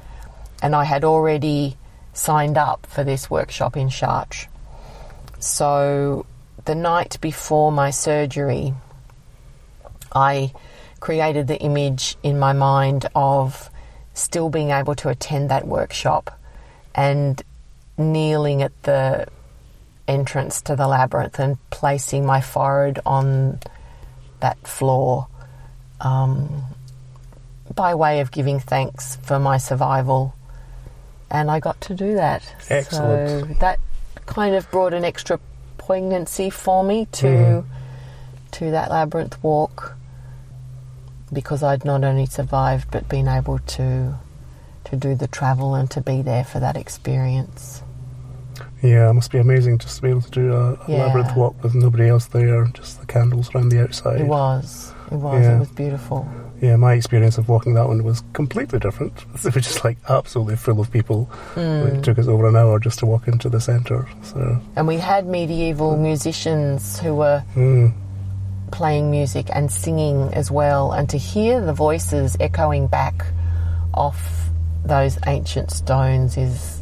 and 0.61 0.75
I 0.75 0.83
had 0.83 1.03
already 1.03 1.77
signed 2.13 2.57
up 2.57 2.85
for 2.85 3.03
this 3.03 3.29
workshop 3.29 3.75
in 3.75 3.89
Chartres. 3.89 4.47
So 5.39 6.25
the 6.65 6.75
night 6.75 7.17
before 7.21 7.71
my 7.71 7.89
surgery, 7.91 8.73
I 10.13 10.53
created 10.99 11.47
the 11.47 11.57
image 11.59 12.17
in 12.23 12.39
my 12.39 12.53
mind 12.53 13.07
of 13.15 13.69
still 14.13 14.49
being 14.49 14.71
able 14.71 14.95
to 14.95 15.09
attend 15.09 15.49
that 15.49 15.67
workshop 15.67 16.37
and 16.95 17.41
kneeling 17.97 18.61
at 18.61 18.83
the 18.83 19.27
entrance 20.07 20.61
to 20.61 20.75
the 20.75 20.87
labyrinth 20.87 21.39
and 21.39 21.57
placing 21.69 22.25
my 22.25 22.41
forehead 22.41 22.99
on 23.05 23.59
that 24.39 24.57
floor 24.67 25.27
um, 26.01 26.63
by 27.75 27.93
way 27.93 28.19
of 28.19 28.31
giving 28.31 28.59
thanks 28.59 29.17
for 29.17 29.39
my 29.39 29.57
survival 29.57 30.33
and 31.31 31.51
I 31.51 31.59
got 31.59 31.79
to 31.81 31.93
do 31.93 32.15
that. 32.15 32.43
Excellent. 32.69 33.47
So 33.47 33.53
that 33.59 33.79
kind 34.25 34.55
of 34.55 34.69
brought 34.71 34.93
an 34.93 35.05
extra 35.05 35.39
poignancy 35.77 36.49
for 36.49 36.83
me 36.83 37.07
to 37.11 37.25
mm. 37.25 37.65
to 38.51 38.71
that 38.71 38.89
labyrinth 38.89 39.41
walk 39.43 39.95
because 41.33 41.63
I'd 41.63 41.85
not 41.85 42.03
only 42.03 42.25
survived 42.25 42.91
but 42.91 43.07
been 43.09 43.27
able 43.27 43.59
to 43.59 44.15
to 44.85 44.95
do 44.95 45.13
the 45.15 45.27
travel 45.27 45.75
and 45.75 45.89
to 45.91 46.01
be 46.01 46.21
there 46.21 46.43
for 46.43 46.59
that 46.59 46.75
experience. 46.77 47.83
Yeah, 48.81 49.09
it 49.09 49.13
must 49.13 49.31
be 49.31 49.37
amazing 49.37 49.77
just 49.77 49.97
to 49.97 50.01
be 50.01 50.09
able 50.09 50.21
to 50.21 50.31
do 50.31 50.53
a, 50.53 50.73
a 50.73 50.79
Yeah. 50.87 51.05
labyrinth 51.05 51.35
walk 51.35 51.61
with 51.63 51.75
nobody 51.75 52.07
else 52.07 52.27
there, 52.27 52.65
just 52.73 52.99
the 52.99 53.05
candles 53.05 53.53
around 53.53 53.69
the 53.69 53.81
outside. 53.83 54.21
It 54.21 54.27
was. 54.27 54.93
It 55.11 55.15
was. 55.17 55.43
Yeah. 55.43 55.55
It 55.57 55.59
was 55.59 55.69
beautiful. 55.69 56.27
Yeah, 56.61 56.75
my 56.77 56.93
experience 56.93 57.37
of 57.37 57.47
walking 57.49 57.73
that 57.75 57.87
one 57.87 58.03
was 58.03 58.23
completely 58.33 58.79
different. 58.79 59.13
It 59.45 59.53
was 59.55 59.63
just 59.65 59.83
like 59.83 59.97
absolutely 60.09 60.55
full 60.55 60.79
of 60.79 60.91
people. 60.91 61.29
Mm. 61.55 61.97
It 61.97 62.03
took 62.03 62.17
us 62.19 62.27
over 62.27 62.47
an 62.47 62.55
hour 62.55 62.79
just 62.79 62.99
to 62.99 63.05
walk 63.05 63.27
into 63.27 63.49
the 63.49 63.59
centre. 63.61 64.07
So, 64.23 64.59
And 64.75 64.87
we 64.87 64.97
had 64.97 65.25
medieval 65.27 65.97
musicians 65.97 66.99
who 66.99 67.15
were 67.15 67.43
mm, 67.55 67.93
playing 68.71 69.11
music 69.11 69.47
and 69.53 69.71
singing 69.71 70.33
as 70.33 70.49
well, 70.51 70.91
and 70.91 71.09
to 71.09 71.17
hear 71.17 71.61
the 71.61 71.73
voices 71.73 72.37
echoing 72.39 72.87
back 72.87 73.25
off 73.93 74.49
those 74.85 75.17
ancient 75.27 75.71
stones 75.71 76.37
is 76.37 76.81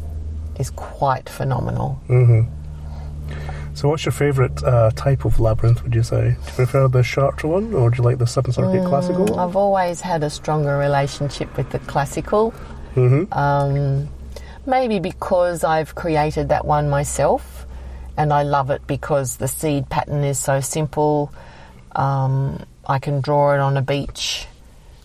is 0.58 0.70
quite 0.70 1.28
phenomenal. 1.28 1.90
hmm 2.06 2.42
So, 3.74 3.88
what's 3.88 4.04
your 4.04 4.12
favourite 4.12 4.62
uh, 4.64 4.90
type 4.96 5.24
of 5.24 5.38
labyrinth? 5.38 5.82
Would 5.84 5.94
you 5.94 6.02
say? 6.02 6.20
Do 6.20 6.46
you 6.46 6.52
prefer 6.56 6.88
the 6.88 7.02
Chartres 7.02 7.44
one, 7.50 7.74
or 7.74 7.90
do 7.90 7.98
you 7.98 8.04
like 8.04 8.18
the 8.18 8.26
seven 8.26 8.52
circuit 8.52 8.84
classical? 8.84 9.26
Mm, 9.26 9.38
I've 9.38 9.56
always 9.56 10.00
had 10.00 10.24
a 10.24 10.30
stronger 10.30 10.76
relationship 10.78 11.56
with 11.56 11.70
the 11.70 11.78
classical. 11.80 12.50
hmm 12.94 13.24
Um, 13.32 14.08
maybe 14.66 14.98
because 14.98 15.62
I've 15.64 15.94
created 15.94 16.48
that 16.48 16.64
one 16.64 16.90
myself, 16.90 17.66
and 18.16 18.32
I 18.32 18.42
love 18.42 18.70
it 18.70 18.84
because 18.88 19.36
the 19.36 19.46
seed 19.46 19.88
pattern 19.88 20.24
is 20.24 20.38
so 20.38 20.60
simple. 20.60 21.30
Um, 21.98 22.64
I 22.86 23.00
can 23.00 23.20
draw 23.20 23.54
it 23.54 23.60
on 23.60 23.76
a 23.76 23.82
beach 23.82 24.46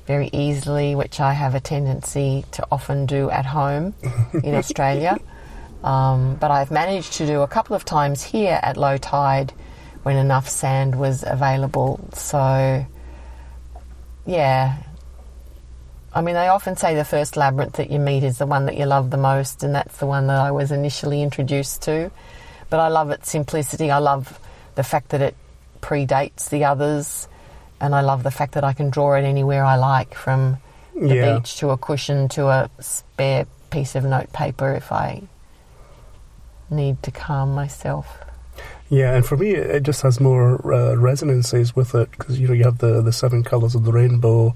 very 0.06 0.30
easily, 0.32 0.94
which 0.94 1.20
I 1.20 1.34
have 1.34 1.56
a 1.56 1.60
tendency 1.60 2.46
to 2.52 2.68
often 2.72 3.08
do 3.08 3.32
at 3.32 3.48
home 3.48 3.96
in 4.44 4.54
Australia. 4.54 5.18
Um, 5.84 6.36
but 6.36 6.52
I've 6.52 6.70
managed 6.70 7.14
to 7.14 7.26
do 7.26 7.42
a 7.42 7.48
couple 7.48 7.76
of 7.76 7.84
times 7.84 8.22
here 8.22 8.60
at 8.62 8.78
low 8.78 8.98
tide 8.98 9.52
when 10.04 10.18
enough 10.18 10.48
sand 10.48 10.96
was 10.96 11.24
available. 11.26 12.00
So, 12.14 12.86
yeah, 14.28 14.78
I 16.14 16.22
mean, 16.22 16.36
they 16.36 16.48
often 16.48 16.78
say 16.78 16.94
the 16.94 17.06
first 17.06 17.36
labyrinth 17.36 17.74
that 17.74 17.90
you 17.90 17.98
meet 17.98 18.24
is 18.24 18.38
the 18.38 18.46
one 18.46 18.68
that 18.68 18.78
you 18.78 18.86
love 18.86 19.10
the 19.10 19.18
most, 19.18 19.64
and 19.64 19.74
that's 19.74 19.98
the 19.98 20.06
one 20.06 20.28
that 20.28 20.40
I 20.40 20.52
was 20.52 20.72
initially 20.72 21.24
introduced 21.24 21.82
to. 21.84 22.12
But 22.70 22.80
I 22.80 22.90
love 22.90 23.10
its 23.10 23.32
simplicity. 23.32 23.90
I 23.90 23.98
love 23.98 24.40
the 24.76 24.84
fact 24.84 25.10
that 25.10 25.22
it 25.22 25.36
predates 25.84 26.50
the 26.50 26.64
others, 26.66 27.28
and 27.82 27.94
I 27.94 28.02
love 28.02 28.24
the 28.24 28.32
fact 28.32 28.54
that 28.54 28.64
I 28.64 28.74
can 28.74 28.90
draw 28.90 29.14
it 29.16 29.24
anywhere 29.24 29.64
I 29.64 29.76
like, 29.76 30.16
from 30.16 30.58
the 30.96 31.16
Yeah. 31.16 31.38
beach 31.40 31.58
to 31.58 31.70
a 31.72 31.78
cushion 31.78 32.30
to 32.30 32.48
a 32.48 32.70
spare 32.80 33.46
piece 33.70 33.96
of 33.96 34.04
notepaper 34.06 34.72
if 34.74 34.92
I 34.92 35.22
need 36.70 37.02
to 37.04 37.12
calm 37.12 37.54
myself. 37.54 38.08
Yeah, 38.90 39.16
and 39.16 39.26
for 39.26 39.36
me, 39.38 39.50
it 39.52 39.84
just 39.84 40.02
has 40.04 40.20
more 40.20 40.74
uh, 40.74 40.96
resonances 40.96 41.76
with 41.76 41.96
it 41.96 42.12
because 42.12 42.40
you 42.40 42.48
know 42.48 42.54
you 42.54 42.64
have 42.64 42.78
the 42.78 43.02
the 43.02 43.12
seven 43.12 43.44
colors 43.44 43.76
of 43.76 43.84
the 43.86 43.92
rainbow 43.92 44.56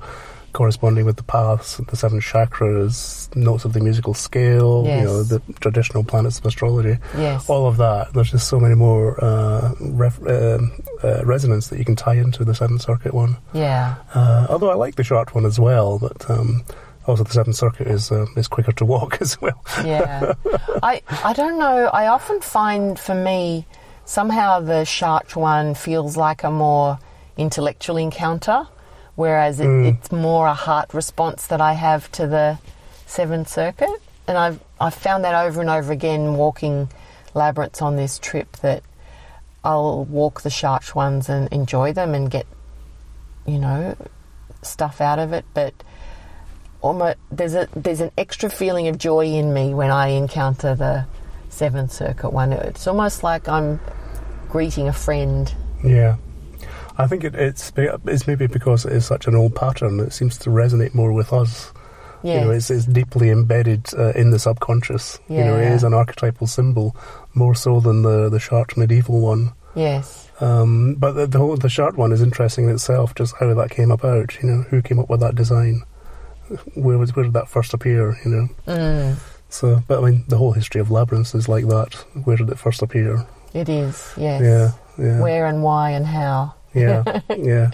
corresponding 0.58 1.06
with 1.06 1.18
the 1.18 1.24
paths, 1.38 1.78
the 1.92 1.96
seven 2.04 2.20
chakras, 2.20 2.98
notes 3.36 3.64
of 3.66 3.72
the 3.74 3.80
musical 3.80 4.14
scale, 4.14 4.84
you 4.86 5.04
know, 5.06 5.24
the 5.34 5.40
traditional 5.60 6.04
planets 6.04 6.40
of 6.40 6.46
astrology, 6.46 6.96
Yes. 7.16 7.48
all 7.50 7.66
of 7.68 7.78
that. 7.78 8.14
There's 8.14 8.32
just 8.32 8.48
so 8.48 8.60
many 8.60 8.76
more 8.76 9.06
uh, 9.24 9.74
ref- 10.04 10.26
um 10.36 10.64
uh, 11.04 11.22
resonance 11.34 11.68
that 11.70 11.78
you 11.80 11.86
can 11.86 11.96
tie 11.96 12.16
into 12.26 12.44
the 12.44 12.56
seventh 12.56 12.82
circuit 12.82 13.14
one. 13.14 13.38
Yeah. 13.54 13.96
Uh, 14.16 14.48
although 14.50 14.72
I 14.72 14.76
like 14.86 14.96
the 14.96 15.04
Chartres 15.04 15.36
one 15.36 15.46
as 15.46 15.60
well, 15.60 16.00
but. 16.00 16.20
Um, 16.30 16.64
also, 17.10 17.24
the 17.24 17.32
seventh 17.40 17.56
circuit 17.56 17.88
is 17.88 18.12
uh, 18.12 18.26
is 18.36 18.50
quicker 18.50 18.74
to 18.74 18.84
walk 18.86 19.12
as 19.26 19.40
well. 19.42 19.60
yeah. 19.86 20.34
I 20.84 21.02
I 21.24 21.32
don't 21.40 21.58
know. 21.58 21.80
I 22.02 22.08
often 22.08 22.42
find 22.42 23.00
for 23.00 23.16
me 23.16 23.66
somehow 24.04 24.60
the 24.60 24.84
Chartres 24.84 25.38
one 25.38 25.74
feels 25.74 26.18
like 26.18 26.44
a 26.44 26.52
more 26.52 27.00
intellectual 27.38 27.96
encounter, 27.96 28.68
whereas 29.18 29.60
it, 29.60 29.66
Mm. 29.68 29.86
it's 29.98 30.12
more 30.14 30.48
a 30.48 30.54
heart 30.54 30.94
response 30.94 31.48
that 31.48 31.60
I 31.60 31.74
have 31.74 32.10
to 32.14 32.26
the 32.28 32.58
Seventh 33.06 33.50
Circuit, 33.50 34.00
and 34.28 34.38
I've 34.38 34.60
I've 34.80 34.94
found 34.94 35.26
that 35.26 35.36
over 35.46 35.60
and 35.60 35.70
over 35.70 35.92
again 35.92 36.36
walking 36.38 36.90
labyrinths 37.34 37.82
on 37.82 37.98
this 37.98 38.18
trip 38.20 38.56
that 38.58 38.84
I'll 39.64 40.06
walk 40.06 40.42
the 40.42 40.50
Chartres 40.50 40.96
ones 40.96 41.28
and 41.30 41.48
enjoy 41.52 41.92
them 41.94 42.14
and 42.16 42.32
get 42.32 42.46
you 43.46 43.58
know 43.60 43.96
stuff 44.62 45.02
out 45.02 45.20
of 45.20 45.34
it, 45.34 45.46
but 45.54 45.74
almost 46.82 47.18
there's 47.32 47.56
a 47.56 47.68
there's 47.76 48.02
an 48.02 48.12
extra 48.18 48.50
feeling 48.50 48.88
of 48.88 48.98
joy 48.98 49.26
in 49.26 49.54
me 49.54 49.74
when 49.74 49.90
I 49.92 50.10
encounter 50.10 50.76
the 50.76 51.06
Seventh 51.50 51.92
Circuit 51.92 52.30
one. 52.32 52.54
It's 52.54 52.86
almost 52.88 53.24
like 53.24 53.48
I'm 53.50 53.80
greeting 54.50 54.88
a 54.88 54.94
friend. 54.94 55.52
Yeah. 55.84 56.18
I 56.98 57.08
think 57.08 57.24
it, 57.24 57.36
it's 57.36 57.72
it's 57.78 58.26
maybe 58.28 58.48
because 58.48 58.86
it 58.86 58.94
is 58.94 59.06
such 59.06 59.28
an 59.28 59.36
old 59.36 59.56
pattern. 59.56 60.00
It 60.00 60.14
seems 60.14 60.38
to 60.40 60.50
resonate 60.50 60.94
more 60.94 61.14
with 61.14 61.32
us. 61.34 61.72
Yes. 62.24 62.40
You 62.42 62.46
know, 62.48 62.52
it's, 62.52 62.72
it's 62.72 62.86
deeply 62.86 63.30
embedded 63.30 63.86
uh, 63.96 64.12
in 64.14 64.32
the 64.32 64.40
subconscious. 64.40 65.20
You 65.30 65.44
know, 65.46 65.58
it 65.58 65.66
Yeah. 65.66 65.76
is 65.76 65.84
an 65.84 65.94
archetypal 65.94 66.48
symbol 66.48 66.96
more 67.36 67.54
so 67.56 67.80
than 67.80 68.02
the 68.02 68.30
the 68.30 68.40
Chartres 68.40 68.78
medieval 68.78 69.22
one. 69.22 69.52
yes. 69.76 70.24
Um, 70.40 70.96
but 70.96 71.14
the, 71.14 71.26
the 71.28 71.38
whole 71.40 71.56
the 71.58 71.70
Chartres 71.70 71.98
one 71.98 72.12
is 72.12 72.22
interesting 72.22 72.66
in 72.66 72.72
itself. 72.72 73.14
Just 73.16 73.36
how 73.40 73.54
that 73.54 73.70
came 73.70 73.92
about. 73.92 74.42
You 74.42 74.50
know, 74.50 74.62
who 74.64 74.82
came 74.82 75.00
up 75.00 75.10
with 75.10 75.20
that 75.20 75.36
design? 75.36 75.84
Where 76.76 76.98
was 76.98 77.16
where 77.16 77.26
did 77.26 77.34
that 77.34 77.50
first 77.50 77.74
appear? 77.74 78.18
You 78.26 78.32
know. 78.32 78.48
Mm, 78.68 79.16
So, 79.50 79.84
but 79.88 80.02
I 80.02 80.10
mean, 80.10 80.26
the 80.28 80.38
whole 80.38 80.54
history 80.54 80.82
of 80.82 80.90
labyrinths 80.92 81.36
is 81.36 81.48
like 81.50 81.68
that. 81.68 81.94
Where 82.26 82.38
did 82.38 82.50
it 82.50 82.58
first 82.60 82.82
appear? 82.82 83.26
it 83.54 83.70
is. 83.70 84.14
Yes. 84.18 84.42
Yeah, 84.42 85.04
yeah, 85.06 85.22
Where 85.22 85.46
and 85.48 85.64
why 85.64 85.92
and 85.92 86.06
how. 86.06 86.54
Yeah, 86.78 87.22
yeah. 87.38 87.72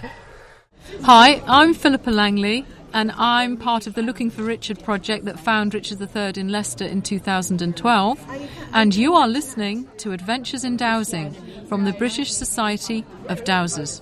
Hi, 1.02 1.42
I'm 1.46 1.74
Philippa 1.74 2.10
Langley, 2.10 2.64
and 2.92 3.12
I'm 3.12 3.56
part 3.56 3.86
of 3.86 3.94
the 3.94 4.02
Looking 4.02 4.30
for 4.30 4.42
Richard 4.42 4.82
project 4.82 5.24
that 5.24 5.38
found 5.38 5.74
Richard 5.74 6.00
III 6.00 6.40
in 6.40 6.48
Leicester 6.48 6.84
in 6.84 7.02
2012. 7.02 8.48
And 8.72 8.94
you 8.94 9.14
are 9.14 9.28
listening 9.28 9.88
to 9.98 10.12
Adventures 10.12 10.64
in 10.64 10.76
Dowsing 10.76 11.34
from 11.68 11.84
the 11.84 11.92
British 11.92 12.32
Society 12.32 13.04
of 13.28 13.44
Dowsers. 13.44 14.00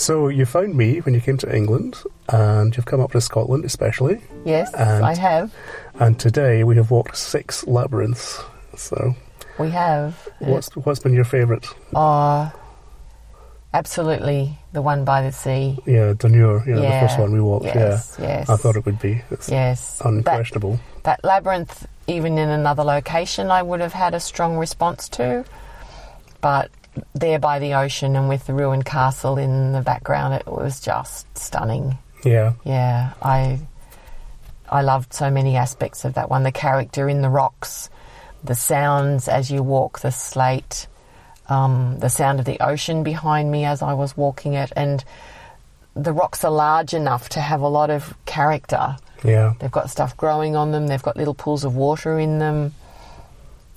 So 0.00 0.28
you 0.28 0.46
found 0.46 0.74
me 0.76 0.98
when 1.00 1.12
you 1.14 1.20
came 1.20 1.36
to 1.36 1.54
England, 1.54 1.98
and 2.30 2.74
you've 2.74 2.86
come 2.86 3.00
up 3.00 3.12
to 3.12 3.20
Scotland 3.20 3.66
especially. 3.66 4.22
Yes, 4.46 4.72
And- 4.72 5.04
I 5.04 5.14
have. 5.14 5.52
And 5.98 6.18
today 6.18 6.64
we 6.64 6.76
have 6.76 6.90
walked 6.90 7.18
six 7.18 7.66
labyrinths. 7.66 8.40
So 8.76 9.14
We 9.58 9.68
have. 9.70 10.26
what's 10.38 10.74
what's 10.74 11.00
been 11.00 11.12
your 11.12 11.24
favourite? 11.26 11.66
Uh, 11.94 12.48
Absolutely, 13.72 14.58
the 14.72 14.82
one 14.82 15.04
by 15.04 15.22
the 15.22 15.30
sea. 15.30 15.78
Yeah, 15.86 16.14
Dunure, 16.14 16.66
yeah, 16.66 16.80
Yeah, 16.80 17.00
the 17.02 17.06
first 17.06 17.20
one 17.20 17.30
we 17.32 17.40
walked, 17.40 17.66
yes, 17.66 18.16
yeah. 18.18 18.26
yes. 18.38 18.48
I 18.50 18.56
thought 18.56 18.74
it 18.74 18.84
would 18.84 18.98
be. 18.98 19.22
It's 19.30 19.48
Yes, 19.48 19.98
that, 19.98 20.08
unquestionable. 20.08 20.80
that 21.04 21.22
labyrinth, 21.22 21.86
even 22.08 22.36
in 22.38 22.48
another 22.48 22.82
location, 22.82 23.48
I 23.52 23.62
would 23.62 23.80
have 23.80 23.92
had 23.92 24.12
a 24.14 24.18
strong 24.18 24.56
response 24.56 25.08
to. 25.10 25.44
But 26.40 26.70
there 27.14 27.38
by 27.38 27.58
the 27.58 27.74
ocean 27.74 28.16
and 28.16 28.28
with 28.28 28.46
the 28.46 28.54
ruined 28.54 28.84
castle 28.84 29.38
in 29.38 29.72
the 29.72 29.80
background, 29.80 30.34
it 30.34 30.46
was 30.46 30.80
just 30.80 31.26
stunning. 31.36 31.98
Yeah, 32.24 32.52
Yeah, 32.64 33.12
I 33.22 33.60
I 34.68 34.82
loved 34.82 35.12
so 35.12 35.30
many 35.30 35.56
aspects 35.56 36.04
of 36.04 36.14
that 36.14 36.30
one. 36.30 36.42
The 36.42 36.52
character 36.52 37.08
in 37.08 37.22
the 37.22 37.28
rocks, 37.28 37.90
the 38.44 38.54
sounds 38.54 39.26
as 39.26 39.50
you 39.50 39.62
walk 39.62 40.00
the 40.00 40.12
slate, 40.12 40.86
um, 41.48 41.98
the 41.98 42.08
sound 42.08 42.38
of 42.38 42.44
the 42.44 42.60
ocean 42.60 43.02
behind 43.02 43.50
me 43.50 43.64
as 43.64 43.82
I 43.82 43.94
was 43.94 44.16
walking 44.16 44.54
it, 44.54 44.72
and 44.76 45.02
the 45.94 46.12
rocks 46.12 46.44
are 46.44 46.52
large 46.52 46.94
enough 46.94 47.30
to 47.30 47.40
have 47.40 47.60
a 47.62 47.68
lot 47.68 47.90
of 47.90 48.14
character. 48.26 48.96
yeah. 49.24 49.54
They've 49.58 49.70
got 49.70 49.90
stuff 49.90 50.16
growing 50.16 50.56
on 50.56 50.70
them. 50.72 50.86
They've 50.86 51.02
got 51.02 51.16
little 51.16 51.34
pools 51.34 51.64
of 51.64 51.74
water 51.74 52.18
in 52.18 52.38
them. 52.38 52.74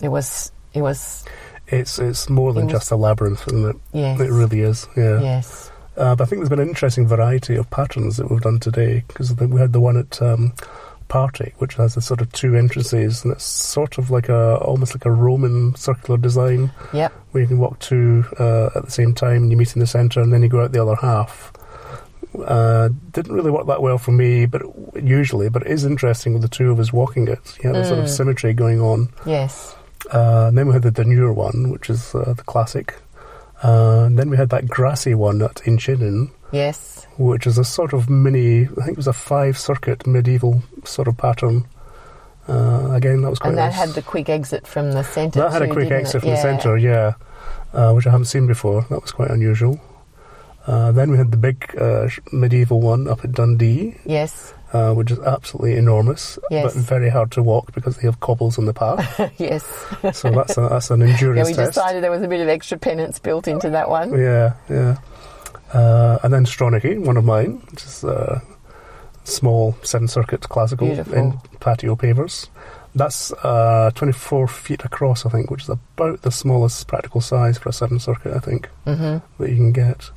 It 0.01 0.09
was 0.09 0.51
it 0.73 0.81
was 0.81 1.25
It's 1.67 1.97
it's 1.99 2.29
more 2.29 2.53
than 2.53 2.65
was- 2.65 2.73
just 2.73 2.91
a 2.91 2.95
labyrinth, 2.95 3.47
isn't 3.47 3.69
it? 3.69 3.75
yes 3.93 4.19
It 4.19 4.29
really 4.31 4.61
is, 4.61 4.87
yeah. 4.97 5.19
yes 5.21 5.71
Uh, 5.97 6.15
but 6.15 6.23
I 6.23 6.25
think 6.27 6.39
there's 6.39 6.49
been 6.49 6.59
an 6.59 6.67
interesting 6.67 7.07
variety 7.07 7.55
of 7.55 7.69
patterns 7.69 8.17
that 8.17 8.29
we've 8.29 8.41
done 8.41 8.59
today 8.59 9.03
because 9.07 9.33
we 9.35 9.59
had 9.59 9.73
the 9.73 9.79
one 9.79 9.95
at 9.97 10.21
um, 10.21 10.53
Partick, 11.07 11.53
which 11.59 11.75
has 11.75 11.93
the 11.95 12.01
sort 12.01 12.21
of 12.21 12.31
two 12.31 12.55
entrances, 12.55 13.23
and 13.23 13.33
it's 13.33 13.43
sort 13.45 13.97
of 13.99 14.09
like 14.09 14.29
a 14.29 14.55
almost 14.57 14.95
like 14.95 15.05
a 15.05 15.11
Roman 15.11 15.75
circular 15.75 16.17
design 16.17 16.71
yep 16.93 17.11
where 17.31 17.41
you 17.41 17.47
can 17.47 17.59
walk 17.59 17.77
two 17.79 18.25
uh, 18.39 18.69
at 18.75 18.85
the 18.85 18.91
same 18.91 19.13
time 19.13 19.43
and 19.43 19.51
you 19.51 19.57
meet 19.57 19.73
in 19.75 19.79
the 19.79 19.87
centre 19.87 20.21
and 20.21 20.31
then 20.33 20.41
you 20.41 20.49
go 20.49 20.61
out 20.63 20.71
the 20.71 20.81
other 20.81 20.95
half. 20.95 21.51
Uh, 22.45 22.89
didn't 23.11 23.33
really 23.35 23.51
work 23.51 23.67
that 23.67 23.81
well 23.83 23.99
for 23.99 24.11
me, 24.11 24.47
but 24.47 24.63
usually, 24.95 25.49
but 25.49 25.61
it 25.61 25.67
is 25.71 25.85
interesting 25.85 26.33
with 26.33 26.41
the 26.41 26.47
two 26.47 26.71
of 26.71 26.79
us 26.79 26.91
walking 26.91 27.27
it. 27.27 27.39
You 27.63 27.69
have 27.71 27.75
a 27.83 27.85
sort 27.85 27.99
of 27.99 28.05
Mm. 28.05 28.09
symmetry 28.09 28.53
going 28.53 28.81
on. 28.81 29.09
yes 29.25 29.75
Uh, 30.11 30.51
then 30.51 30.67
we 30.67 30.73
had 30.73 30.83
the 30.83 30.91
Dunure 30.91 31.33
one, 31.33 31.71
which 31.71 31.89
is 31.89 32.13
uh, 32.15 32.33
the 32.33 32.43
classic. 32.43 32.95
Uh, 33.63 34.03
and 34.05 34.19
then 34.19 34.29
we 34.29 34.37
had 34.37 34.49
that 34.49 34.67
grassy 34.67 35.15
one 35.15 35.41
at 35.41 35.55
Inchinnan, 35.65 36.31
yes 36.51 36.93
which 37.17 37.45
is 37.45 37.57
a 37.57 37.63
sort 37.63 37.93
of 37.93 38.09
mini, 38.09 38.63
I 38.63 38.85
think 38.85 38.89
it 38.89 38.97
was 38.97 39.07
a 39.07 39.13
five 39.13 39.57
circuit 39.57 40.07
medieval 40.07 40.63
sort 40.83 41.07
of 41.07 41.17
pattern. 41.17 41.65
Uh, 42.47 42.89
again, 42.91 43.21
that 43.21 43.29
was 43.29 43.39
quite 43.39 43.49
and 43.49 43.57
that 43.57 43.67
nice. 43.67 43.75
had 43.75 43.89
the 43.89 44.01
quick 44.01 44.29
exit 44.29 44.67
from 44.67 44.91
the 44.91 45.03
centre. 45.03 45.39
that 45.39 45.51
had 45.51 45.61
a 45.61 45.69
quick 45.69 45.91
exit 45.91 46.15
it? 46.15 46.19
from 46.21 46.29
the 46.29 46.37
centre, 46.37 46.77
yeah, 46.77 47.13
uh, 47.73 47.93
which 47.93 48.05
I 48.07 48.11
haven't 48.11 48.25
seen 48.25 48.47
before. 48.47 48.85
That 48.89 49.01
was 49.01 49.11
quite 49.11 49.29
unusual. 49.29 49.79
Uh, 50.65 50.91
then 50.91 51.11
we 51.11 51.17
had 51.17 51.31
the 51.31 51.37
big 51.37 51.75
uh, 51.79 52.09
medieval 52.31 52.81
one 52.81 53.07
up 53.07 53.23
at 53.23 53.33
Dundee, 53.33 53.97
Yes, 54.05 54.53
uh, 54.73 54.93
which 54.93 55.11
is 55.11 55.19
absolutely 55.19 55.75
enormous, 55.77 56.37
Yes. 56.49 56.73
but 56.73 56.83
very 56.83 57.09
hard 57.09 57.31
to 57.31 57.43
walk 57.43 57.73
because 57.73 57.95
they 57.97 58.07
have 58.07 58.19
cobbles 58.19 58.57
on 58.57 58.65
the 58.65 58.73
path. 58.73 59.31
yes. 59.37 59.63
so 60.13 60.31
that's 60.31 60.57
a, 60.57 60.61
that's 60.69 60.89
an 60.91 61.01
Yeah, 61.07 61.29
we 61.45 61.53
test. 61.53 61.73
decided 61.75 62.03
there 62.03 62.11
was 62.11 62.23
a 62.23 62.27
bit 62.27 62.41
of 62.41 62.47
extra 62.49 62.77
penance 62.77 63.19
built 63.19 63.47
into 63.47 63.69
that 63.69 63.89
one. 63.89 64.17
Yeah, 64.19 64.53
yeah. 64.69 64.97
Uh, 65.73 66.19
and 66.23 66.33
then 66.33 66.45
Stronachie, 66.45 66.99
one 67.05 67.17
of 67.17 67.23
mine, 67.25 67.61
which 67.71 67.83
is 67.85 68.03
uh, 68.03 68.39
small 69.23 69.75
seven 69.83 70.07
circuit 70.07 70.41
classical 70.49 70.87
Beautiful. 70.87 71.13
in 71.13 71.33
patio 71.59 71.95
pavers. 71.95 72.49
That's 72.95 73.31
uh, 73.31 73.89
24 73.95 74.47
feet 74.47 74.85
across, 74.85 75.25
I 75.25 75.29
think, 75.29 75.49
which 75.49 75.63
is 75.63 75.69
about 75.69 76.21
the 76.21 76.29
smallest 76.31 76.87
practical 76.87 77.21
size 77.21 77.57
for 77.57 77.69
a 77.69 77.73
seven 77.73 77.99
circuit, 77.99 78.35
I 78.35 78.39
think, 78.39 78.67
hmm 78.85 79.17
that 79.39 79.49
you 79.49 79.55
can 79.55 79.71
get. 79.71 80.11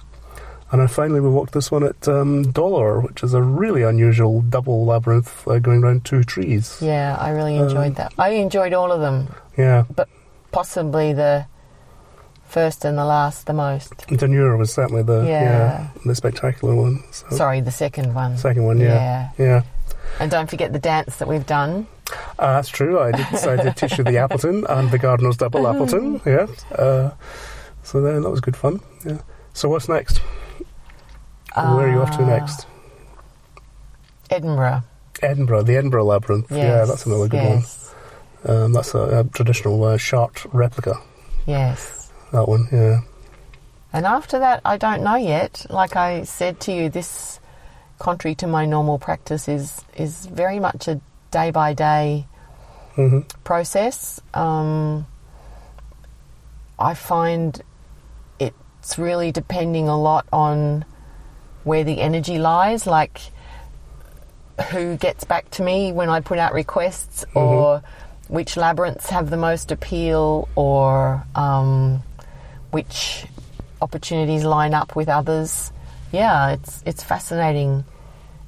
And 0.73 0.81
then 0.81 0.89
finally, 0.89 1.21
we 1.21 1.29
walked 1.29 1.53
this 1.53 1.71
one 1.71 1.85
at 1.85 2.09
um, 2.09 2.51
Dollar, 2.51 3.01
which 3.01 3.23
is 3.23 3.35
a 3.35 3.43
really 3.43 3.83
unusual 3.83 4.41
double 4.43 4.85
labyrinth 4.85 5.47
uh, 5.47 5.61
going 5.61 5.85
around 5.85 6.05
two 6.05 6.25
trees. 6.25 6.79
Yeah, 6.81 7.17
I 7.21 7.31
really 7.31 7.55
enjoyed 7.57 7.87
Um, 7.89 7.95
that. 7.95 8.13
I 8.19 8.31
enjoyed 8.31 8.73
all 8.73 8.91
of 8.91 9.01
them, 9.01 9.29
Yeah. 9.57 9.85
But 9.95 10.09
possibly 10.51 11.13
the 11.13 11.47
first 12.45 12.85
and 12.85 12.99
the 12.99 13.05
last 13.05 13.47
the 13.47 13.53
most. 13.53 13.97
Dunure 14.09 14.59
was 14.59 14.73
certainly 14.73 15.03
the 15.03 15.23
Yeah. 15.23 15.43
yeah, 15.43 15.87
the 16.05 16.15
spectacular 16.17 16.75
one. 16.75 17.03
So, 17.13 17.27
Sorry, 17.31 17.61
the 17.61 17.71
second 17.71 18.15
one. 18.15 18.37
second 18.37 18.65
one, 18.65 18.81
yeah, 18.81 19.31
yeah. 19.39 19.63
And 20.19 20.31
don't 20.31 20.49
forget 20.51 20.73
the 20.73 20.79
dance 20.81 21.17
that 21.19 21.29
we've 21.29 21.47
done. 21.47 21.87
Uh, 22.39 22.55
that's 22.55 22.69
true. 22.69 22.99
I 23.01 23.11
did, 23.13 23.27
I 23.27 23.57
did 23.63 23.77
teach 23.81 23.99
you 23.99 24.05
the 24.05 24.19
Appleton 24.19 24.65
and 24.69 24.91
the 24.91 24.99
Gardener's 24.99 25.37
Double 25.37 25.67
Appleton. 25.69 26.21
Yeah. 26.27 26.47
Uh, 26.77 27.11
so 27.83 28.01
then 28.01 28.23
that 28.23 28.31
was 28.31 28.41
good 28.41 28.57
fun. 28.57 28.81
Yeah. 29.05 29.19
So 29.53 29.69
what's 29.69 29.89
next? 29.89 30.21
Where 31.57 31.87
are 31.87 31.91
you 31.91 32.03
off 32.03 32.11
to 32.19 32.23
Uh, 32.23 32.27
next? 32.27 32.67
Edinburgh. 34.31 34.83
Edinburgh, 35.23 35.63
the 35.63 35.77
Edinburgh 35.77 36.05
Labyrinth. 36.05 36.51
Yes, 36.51 36.59
Yeah, 36.59 36.85
that's 36.85 37.07
another 37.07 37.29
good 37.29 37.43
yes, 37.43 37.95
one. 38.45 38.57
Um, 38.57 38.73
that's 38.73 38.95
a, 38.95 39.21
a 39.21 39.25
traditional 39.25 39.83
uh, 39.85 39.97
Chartres 39.97 40.53
replica. 40.53 40.97
Yes. 41.47 42.13
That 42.33 42.47
one. 42.49 42.69
Yeah. 42.71 43.01
And 43.93 44.05
after 44.05 44.39
that, 44.39 44.61
I 44.65 44.77
don't 44.77 45.03
know 45.03 45.15
yet. 45.17 45.65
Like 45.71 45.97
I 45.97 46.25
said 46.25 46.61
to 46.61 46.73
you, 46.73 46.89
this, 46.91 47.41
contrary 47.99 48.35
to 48.37 48.47
my 48.47 48.67
normal 48.67 48.99
practice, 48.99 49.49
is 49.49 49.83
is 49.97 50.27
very 50.27 50.59
much 50.61 50.87
a 50.89 51.01
day 51.31 51.51
by 51.51 51.73
day 51.73 52.27
process. 53.45 54.21
Um, 54.35 55.07
I 56.79 56.93
find 56.95 57.63
it's 58.39 58.99
really 58.99 59.33
depending 59.33 59.89
a 59.89 59.99
lot 59.99 60.27
on 60.33 60.85
where 61.67 61.83
the 61.83 62.01
energy 62.01 62.39
lies, 62.39 62.87
like 62.87 63.21
who 64.71 64.97
gets 64.97 65.25
back 65.25 65.51
to 65.51 65.63
me 65.63 65.91
when 65.91 66.09
I 66.09 66.21
put 66.21 66.39
out 66.39 66.55
requests, 66.55 67.25
or 67.35 67.83
which 68.29 68.57
labyrinths 68.57 69.11
have 69.11 69.31
the 69.31 69.37
most 69.37 69.73
appeal, 69.73 70.49
or 70.55 71.25
um, 71.35 72.05
which 72.71 73.27
opportunities 73.83 74.45
line 74.45 74.75
up 74.75 74.95
with 74.95 75.09
others. 75.09 75.73
Yeah, 76.13 76.53
it's 76.53 76.85
it's 76.87 77.03
fascinating, 77.03 77.85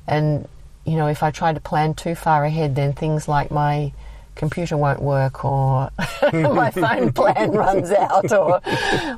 and 0.06 0.46
you 0.86 0.96
know, 0.96 1.08
if 1.08 1.24
I 1.24 1.32
try 1.32 1.52
to 1.52 1.60
plan 1.60 1.94
too 1.94 2.14
far 2.14 2.44
ahead, 2.44 2.76
then 2.76 2.92
things 2.92 3.26
like 3.26 3.50
my 3.50 3.92
computer 4.38 4.76
won't 4.76 5.02
work 5.02 5.44
or 5.44 5.90
my 6.32 6.70
phone 6.70 7.12
plan 7.12 7.50
runs 7.50 7.90
out 7.90 8.32
or 8.32 8.60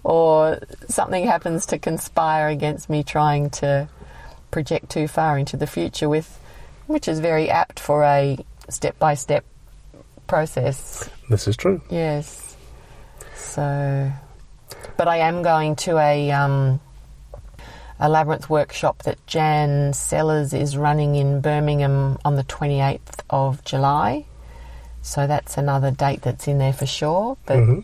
or 0.02 0.58
something 0.88 1.26
happens 1.26 1.66
to 1.66 1.78
conspire 1.78 2.48
against 2.48 2.90
me 2.90 3.04
trying 3.04 3.50
to 3.50 3.88
project 4.50 4.90
too 4.90 5.06
far 5.06 5.38
into 5.38 5.56
the 5.56 5.66
future 5.66 6.08
with 6.08 6.40
which 6.86 7.06
is 7.06 7.20
very 7.20 7.48
apt 7.48 7.78
for 7.78 8.02
a 8.02 8.36
step 8.68 8.98
by 8.98 9.14
step 9.14 9.44
process. 10.26 11.08
This 11.28 11.46
is 11.46 11.56
true. 11.56 11.80
Yes. 11.90 12.56
So 13.36 14.10
but 14.96 15.06
I 15.06 15.18
am 15.18 15.42
going 15.42 15.76
to 15.76 15.98
a 15.98 16.30
um, 16.30 16.80
a 17.98 18.08
labyrinth 18.08 18.48
workshop 18.48 19.02
that 19.02 19.24
Jan 19.26 19.92
Sellers 19.92 20.54
is 20.54 20.76
running 20.76 21.14
in 21.14 21.40
Birmingham 21.42 22.18
on 22.24 22.36
the 22.36 22.44
28th 22.44 23.20
of 23.28 23.62
July. 23.64 24.24
So 25.02 25.26
that's 25.26 25.56
another 25.56 25.90
date 25.90 26.22
that's 26.22 26.46
in 26.46 26.58
there 26.58 26.72
for 26.72 26.86
sure. 26.86 27.36
But 27.46 27.58
hmm 27.58 27.80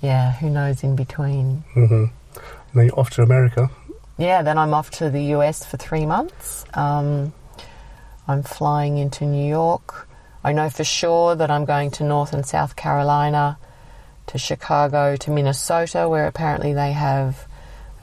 yeah, 0.00 0.32
who 0.34 0.48
knows 0.48 0.84
in 0.84 0.94
between. 0.94 1.64
hmm 1.74 2.04
Then 2.74 2.86
you're 2.86 2.98
off 2.98 3.10
to 3.10 3.22
America. 3.22 3.68
Yeah, 4.16 4.42
then 4.42 4.56
I'm 4.56 4.72
off 4.72 4.90
to 4.92 5.10
the 5.10 5.22
US 5.34 5.64
for 5.64 5.76
three 5.76 6.06
months. 6.06 6.64
Um, 6.74 7.32
I'm 8.28 8.42
flying 8.42 8.98
into 8.98 9.24
New 9.24 9.48
York. 9.48 10.08
I 10.44 10.52
know 10.52 10.70
for 10.70 10.84
sure 10.84 11.34
that 11.34 11.50
I'm 11.50 11.64
going 11.64 11.90
to 11.92 12.04
North 12.04 12.32
and 12.32 12.46
South 12.46 12.76
Carolina, 12.76 13.58
to 14.28 14.38
Chicago, 14.38 15.16
to 15.16 15.30
Minnesota, 15.30 16.08
where 16.08 16.26
apparently 16.26 16.72
they 16.74 16.92
have 16.92 17.48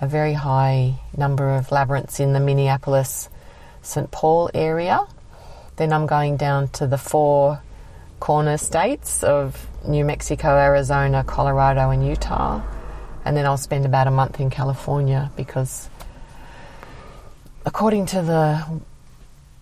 a 0.01 0.07
very 0.07 0.33
high 0.33 0.95
number 1.15 1.55
of 1.55 1.71
labyrinths 1.71 2.19
in 2.19 2.33
the 2.33 2.39
Minneapolis 2.39 3.29
St. 3.81 4.11
Paul 4.11 4.49
area. 4.53 5.05
Then 5.77 5.93
I'm 5.93 6.07
going 6.07 6.35
down 6.37 6.67
to 6.69 6.87
the 6.87 6.97
four 6.97 7.61
corner 8.19 8.57
states 8.57 9.23
of 9.23 9.67
New 9.87 10.05
Mexico, 10.05 10.57
Arizona, 10.57 11.23
Colorado, 11.23 11.89
and 11.89 12.05
Utah. 12.05 12.61
And 13.23 13.35
then 13.35 13.45
I'll 13.45 13.57
spend 13.57 13.85
about 13.85 14.07
a 14.07 14.11
month 14.11 14.39
in 14.39 14.49
California 14.49 15.31
because, 15.35 15.89
according 17.65 18.05
to 18.07 18.21
the 18.21 18.81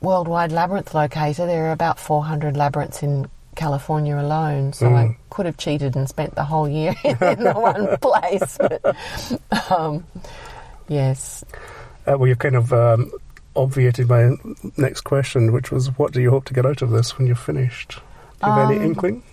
Worldwide 0.02 0.52
Labyrinth 0.52 0.94
Locator, 0.94 1.46
there 1.46 1.68
are 1.68 1.72
about 1.72 1.98
400 2.00 2.58
labyrinths 2.58 3.04
in 3.04 3.30
California 3.56 4.18
alone. 4.18 4.74
So 4.74 4.88
I 4.88 5.04
Mm. 5.06 5.16
could 5.30 5.46
have 5.46 5.58
cheated 5.58 5.96
and 5.96 6.10
spent 6.10 6.36
the 6.36 6.44
whole 6.44 6.68
year 6.68 6.94
in 7.04 7.18
the 7.44 7.54
one 7.54 7.98
place. 8.02 8.58
But, 8.58 9.72
um, 9.72 10.04
yes. 10.88 11.44
Uh, 12.06 12.18
well, 12.18 12.28
you've 12.28 12.40
kind 12.40 12.56
of 12.56 12.74
um, 12.74 13.12
obviated 13.56 14.10
my 14.10 14.36
next 14.76 15.02
question, 15.02 15.54
which 15.54 15.72
was, 15.72 15.98
what 15.98 16.12
do 16.12 16.22
you 16.22 16.32
hope 16.32 16.46
to 16.46 16.54
get 16.54 16.66
out 16.66 16.82
of 16.82 16.90
this 16.90 17.18
when 17.18 17.28
you're 17.28 17.36
finished? 17.36 18.00
Do 18.44 18.50
you 18.50 18.56
have 18.58 18.70
any 18.72 18.80
Um, 18.80 18.86
inkling? 18.86 19.24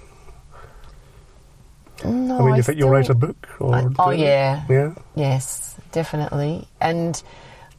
No, 2.04 2.38
I 2.38 2.42
mean, 2.42 2.52
I 2.54 2.56
you 2.56 2.62
think 2.62 2.78
you'll 2.78 2.90
write 2.90 3.10
a 3.10 3.14
book? 3.14 3.36
Or 3.58 3.74
I- 3.74 3.86
oh, 3.98 4.10
yeah. 4.10 4.62
Yeah. 4.68 4.94
Yes, 5.14 5.76
definitely. 5.92 6.66
And 6.80 7.20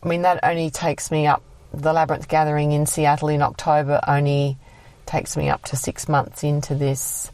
I 0.03 0.07
mean, 0.07 0.23
that 0.23 0.39
only 0.43 0.69
takes 0.69 1.09
me 1.09 1.25
up, 1.27 1.41
the 1.73 1.93
Labyrinth 1.93 2.27
Gathering 2.27 2.71
in 2.71 2.85
Seattle 2.85 3.29
in 3.29 3.41
October 3.41 3.99
only 4.07 4.57
takes 5.05 5.35
me 5.37 5.49
up 5.49 5.63
to 5.65 5.75
six 5.75 6.07
months 6.09 6.43
into 6.43 6.75
this 6.75 7.31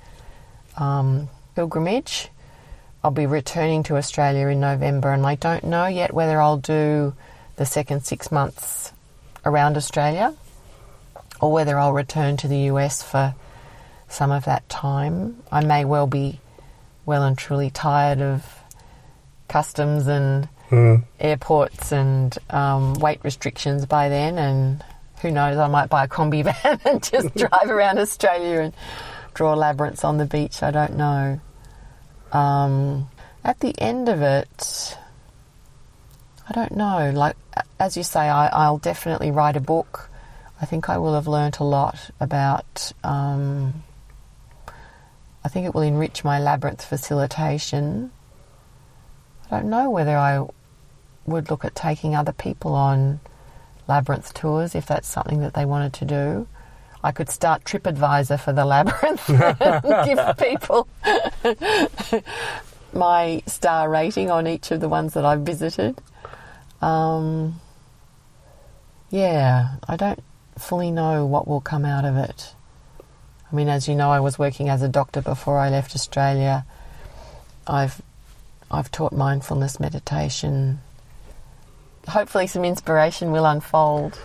um, 0.77 1.27
pilgrimage. 1.55 2.29
I'll 3.03 3.11
be 3.11 3.25
returning 3.25 3.83
to 3.83 3.97
Australia 3.97 4.47
in 4.47 4.59
November, 4.59 5.11
and 5.11 5.25
I 5.25 5.35
don't 5.35 5.63
know 5.63 5.87
yet 5.87 6.13
whether 6.13 6.39
I'll 6.41 6.57
do 6.57 7.13
the 7.55 7.65
second 7.65 8.05
six 8.05 8.31
months 8.31 8.91
around 9.45 9.75
Australia 9.77 10.33
or 11.41 11.51
whether 11.51 11.77
I'll 11.79 11.93
return 11.93 12.37
to 12.37 12.47
the 12.47 12.57
US 12.71 13.01
for 13.01 13.33
some 14.09 14.31
of 14.31 14.45
that 14.45 14.67
time. 14.69 15.41
I 15.51 15.63
may 15.63 15.85
well 15.85 16.07
be 16.07 16.39
well 17.05 17.23
and 17.23 17.37
truly 17.37 17.69
tired 17.69 18.21
of 18.21 18.43
customs 19.47 20.07
and 20.07 20.49
Mm. 20.69 21.05
airports 21.21 21.93
and 21.93 22.37
um, 22.49 22.95
weight 22.95 23.21
restrictions 23.23 23.85
by 23.85 24.09
then, 24.09 24.37
and 24.37 24.83
who 25.21 25.31
knows, 25.31 25.57
I 25.57 25.67
might 25.67 25.89
buy 25.89 26.03
a 26.03 26.07
combi 26.09 26.43
van 26.63 26.81
and 26.83 27.01
just 27.01 27.33
drive 27.37 27.69
around 27.69 27.99
Australia 27.99 28.59
and 28.59 28.73
draw 29.33 29.53
labyrinths 29.53 30.03
on 30.03 30.17
the 30.17 30.25
beach. 30.25 30.61
I 30.61 30.71
don't 30.71 30.97
know. 30.97 31.39
Um, 32.33 33.07
at 33.45 33.61
the 33.61 33.73
end 33.79 34.09
of 34.09 34.21
it, 34.21 34.97
I 36.49 36.51
don't 36.51 36.75
know. 36.75 37.11
Like 37.15 37.37
as 37.79 37.95
you 37.95 38.03
say, 38.03 38.27
I, 38.27 38.47
I'll 38.47 38.77
definitely 38.77 39.31
write 39.31 39.55
a 39.55 39.61
book. 39.61 40.09
I 40.61 40.65
think 40.65 40.89
I 40.89 40.97
will 40.97 41.13
have 41.13 41.27
learnt 41.29 41.59
a 41.59 41.63
lot 41.63 42.09
about. 42.19 42.91
Um, 43.05 43.83
I 45.47 45.49
think 45.49 45.65
it 45.65 45.73
will 45.73 45.81
enrich 45.81 46.25
my 46.25 46.39
labyrinth 46.39 46.83
facilitation. 46.83 48.11
I 49.49 49.55
don't 49.55 49.69
know 49.69 49.89
whether 49.89 50.17
I 50.17 50.45
would 51.25 51.49
look 51.49 51.63
at 51.63 51.73
taking 51.73 52.13
other 52.13 52.33
people 52.33 52.75
on 52.75 53.21
labyrinth 53.87 54.33
tours 54.33 54.75
if 54.75 54.85
that's 54.85 55.07
something 55.07 55.39
that 55.39 55.53
they 55.53 55.63
wanted 55.63 55.93
to 55.93 56.03
do. 56.03 56.49
I 57.01 57.13
could 57.13 57.29
start 57.29 57.63
TripAdvisor 57.63 58.41
for 58.41 58.51
the 58.51 58.65
labyrinth 58.65 59.29
and 59.29 60.05
give 60.05 60.37
people 60.37 60.89
my 62.93 63.41
star 63.45 63.89
rating 63.89 64.29
on 64.29 64.47
each 64.47 64.69
of 64.71 64.81
the 64.81 64.89
ones 64.89 65.13
that 65.13 65.23
I've 65.23 65.43
visited. 65.43 66.01
Um, 66.81 67.61
yeah, 69.09 69.77
I 69.87 69.95
don't 69.95 70.21
fully 70.57 70.91
know 70.91 71.25
what 71.25 71.47
will 71.47 71.61
come 71.61 71.85
out 71.85 72.03
of 72.03 72.17
it. 72.17 72.53
I 73.51 73.55
mean, 73.55 73.69
as 73.69 73.87
you 73.87 73.95
know, 73.95 74.11
I 74.11 74.19
was 74.19 74.37
working 74.37 74.69
as 74.69 74.81
a 74.81 74.89
doctor 74.89 75.21
before 75.21 75.57
I 75.57 75.69
left 75.69 75.95
Australia. 75.95 76.65
I've 77.65 78.01
I've 78.69 78.91
taught 78.91 79.13
mindfulness 79.13 79.79
meditation. 79.79 80.79
Hopefully, 82.07 82.47
some 82.47 82.65
inspiration 82.65 83.31
will 83.31 83.45
unfold. 83.45 84.19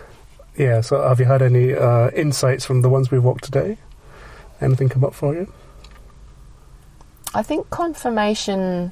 Yeah. 0.57 0.81
So, 0.81 1.01
have 1.01 1.19
you 1.19 1.25
had 1.25 1.41
any 1.41 1.73
uh, 1.73 2.09
insights 2.11 2.65
from 2.65 2.81
the 2.81 2.89
ones 2.89 3.11
we've 3.11 3.23
walked 3.23 3.45
today? 3.45 3.77
Anything 4.61 4.89
come 4.89 5.03
up 5.03 5.13
for 5.13 5.33
you? 5.33 5.51
I 7.33 7.43
think 7.43 7.69
confirmation 7.69 8.91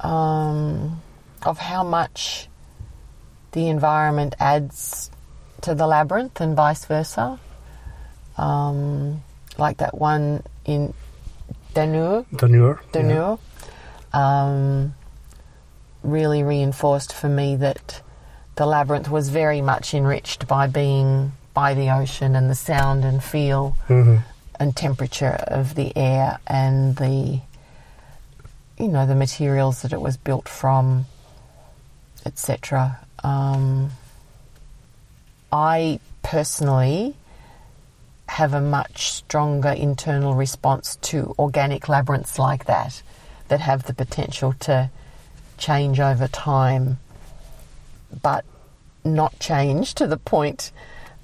um, 0.00 1.00
of 1.42 1.58
how 1.58 1.82
much 1.82 2.48
the 3.52 3.68
environment 3.68 4.34
adds 4.38 5.10
to 5.62 5.74
the 5.74 5.86
labyrinth 5.86 6.40
and 6.40 6.54
vice 6.54 6.84
versa. 6.84 7.40
Um, 8.36 9.22
like 9.58 9.78
that 9.78 9.98
one 9.98 10.42
in 10.64 10.94
Dunure, 11.74 12.24
Dunure. 12.34 12.80
Dunure, 12.92 13.38
um, 14.12 14.94
really 16.02 16.42
reinforced 16.42 17.12
for 17.12 17.28
me 17.28 17.56
that 17.56 18.02
the 18.56 18.66
labyrinth 18.66 19.08
was 19.10 19.28
very 19.28 19.60
much 19.60 19.94
enriched 19.94 20.48
by 20.48 20.66
being 20.66 21.32
by 21.54 21.74
the 21.74 21.90
ocean 21.90 22.34
and 22.36 22.48
the 22.48 22.54
sound 22.54 23.04
and 23.04 23.22
feel 23.22 23.76
hmm 23.86 24.16
and 24.60 24.74
temperature 24.76 25.38
of 25.46 25.74
the 25.76 25.96
air 25.96 26.38
and 26.46 26.96
the 26.96 27.40
you 28.78 28.88
know 28.88 29.06
the 29.06 29.14
materials 29.14 29.82
that 29.82 29.92
it 29.92 30.00
was 30.00 30.16
built 30.16 30.48
from 30.48 31.06
etc 32.26 32.98
um, 33.22 33.90
i 35.52 36.00
personally 36.22 37.14
have 38.38 38.54
a 38.54 38.60
much 38.60 39.10
stronger 39.10 39.70
internal 39.70 40.32
response 40.32 40.94
to 41.02 41.34
organic 41.40 41.88
labyrinths 41.88 42.38
like 42.38 42.66
that 42.66 43.02
that 43.48 43.58
have 43.58 43.82
the 43.82 43.92
potential 43.92 44.52
to 44.60 44.88
change 45.56 45.98
over 45.98 46.28
time 46.28 47.00
but 48.22 48.44
not 49.04 49.36
change 49.40 49.92
to 49.92 50.06
the 50.06 50.16
point 50.16 50.70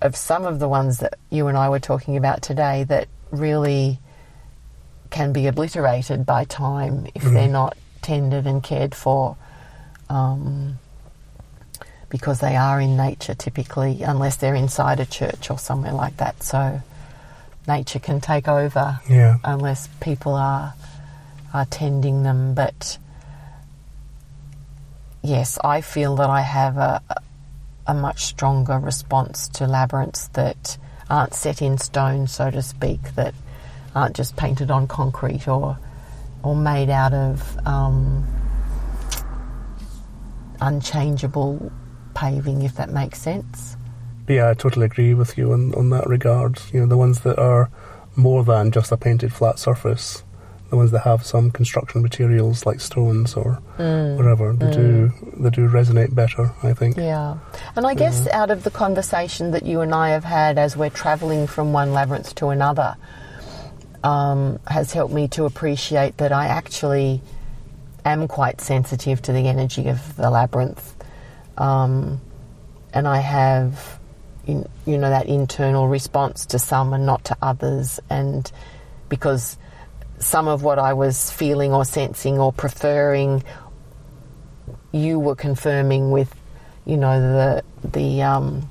of 0.03 0.17
some 0.17 0.45
of 0.45 0.59
the 0.59 0.69
ones 0.69 0.99
that 0.99 1.15
you 1.31 1.47
and 1.47 1.57
I 1.57 1.69
were 1.69 1.79
talking 1.79 2.17
about 2.17 2.43
today 2.43 2.83
that 2.89 3.07
really 3.31 4.01
can 5.11 5.33
be 5.33 5.47
obliterated 5.47 6.27
by 6.27 6.43
time 6.43 7.07
if 7.15 7.23
they're 7.23 7.47
not 7.47 7.77
tended 8.03 8.45
and 8.45 8.61
cared 8.61 8.93
for. 8.93 9.37
Um, 10.11 10.81
because 12.09 12.41
they 12.41 12.57
are 12.57 12.81
in 12.81 12.97
nature 12.97 13.35
typically, 13.35 14.03
unless 14.03 14.37
they're 14.37 14.55
inside 14.57 14.99
a 14.99 15.07
church 15.07 15.49
or 15.49 15.59
somewhere 15.59 15.93
like 15.93 16.17
that. 16.17 16.43
So 16.43 16.83
nature 17.67 17.99
can 17.99 18.21
take 18.21 18.49
over 18.49 19.01
Yeah. 19.09 19.39
unless 19.45 19.89
people 20.01 20.35
are 20.35 20.75
are 21.53 21.65
tending 21.67 22.23
them. 22.25 22.55
But 22.55 22.99
yes, 25.23 25.59
I 25.63 25.81
feel 25.81 26.17
that 26.17 26.31
I 26.31 26.41
have 26.43 26.77
a 26.77 27.01
a 27.87 27.95
much 27.95 28.25
stronger 28.25 28.79
response 28.79 29.47
to 29.49 29.67
labyrinths 29.67 30.29
that 30.29 30.79
aren't 31.11 31.35
set 31.35 31.61
in 31.61 31.77
stone, 31.77 32.27
so 32.27 32.51
to 32.51 32.63
speak, 32.63 33.15
that 33.15 33.35
aren't 33.95 34.17
just 34.17 34.37
painted 34.37 34.71
on 34.71 34.87
concrete 34.89 35.47
or 35.47 35.79
or 36.43 36.57
made 36.57 36.91
out 36.91 37.13
of 37.13 37.59
um, 37.67 38.27
unchangeable 40.61 41.71
paving, 42.15 42.63
if 42.63 42.77
that 42.77 42.91
makes 42.91 43.21
sense. 43.21 43.77
Yeah, 44.29 44.51
I 44.51 44.55
totally 44.55 44.87
agree 44.87 45.15
with 45.15 45.37
you 45.37 45.53
on, 45.53 45.75
on 45.75 45.91
that 45.91 46.07
regard. 46.07 46.61
You 46.73 46.81
know, 46.81 46.87
the 46.87 46.97
ones 46.97 47.21
that 47.21 47.39
are 47.39 47.71
more 48.17 48.45
than 48.45 48.71
just 48.71 48.93
a 48.93 48.97
painted 48.97 49.33
flat 49.33 49.59
surface, 49.59 50.23
the 50.71 50.77
ones 50.77 50.91
that 50.93 51.01
have 51.01 51.25
some 51.25 51.51
construction 51.51 52.01
materials 52.03 52.65
like 52.65 52.81
stones 52.81 53.35
or 53.35 53.61
whatever, 53.77 54.55
they 54.55 54.71
do 54.71 55.13
they 55.37 55.51
do 55.51 55.69
resonate 55.69 56.15
better. 56.15 56.53
I 56.63 56.73
think. 56.73 56.97
Yeah. 56.97 57.37
And 57.77 57.87
I 57.87 57.95
guess 57.95 58.27
out 58.29 58.51
of 58.51 58.65
the 58.65 58.71
conversation 58.71 59.51
that 59.51 59.65
you 59.65 59.81
and 59.83 59.95
I 59.95 60.11
have 60.11 60.25
had 60.25 60.59
as 60.59 60.77
we're 60.77 60.91
travelling 60.91 61.47
from 61.47 61.73
one 61.73 61.93
labyrinth 61.93 62.35
to 62.37 62.49
another, 62.49 62.97
um, 64.03 64.59
has 64.67 64.93
helped 64.93 65.13
me 65.13 65.29
to 65.29 65.45
appreciate 65.45 66.17
that 66.19 66.33
I 66.33 66.47
actually 66.47 67.21
am 68.05 68.29
quite 68.29 68.61
sensitive 68.61 69.21
to 69.23 69.33
the 69.33 69.49
energy 69.49 69.89
of 69.89 70.17
the 70.17 70.31
labyrinth. 70.31 70.95
Um, 71.57 72.21
and 72.93 73.09
I 73.09 73.19
have, 73.19 73.99
in, 74.47 74.69
you 74.87 74.99
know, 74.99 75.11
that 75.11 75.27
internal 75.27 75.89
response 75.89 76.47
to 76.47 76.59
some 76.59 76.93
and 76.93 77.07
not 77.07 77.25
to 77.27 77.37
others. 77.43 78.01
And 78.11 78.51
because 79.09 79.57
some 80.19 80.49
of 80.49 80.63
what 80.63 80.79
I 80.79 80.93
was 80.93 81.31
feeling 81.31 81.73
or 81.73 81.85
sensing 81.85 82.39
or 82.39 82.53
preferring 82.53 83.43
you 84.93 85.19
were 85.19 85.35
confirming 85.35 86.11
with, 86.11 86.35
you 86.85 86.97
know, 86.97 87.21
the 87.21 87.65
the 87.91 88.23
um, 88.23 88.71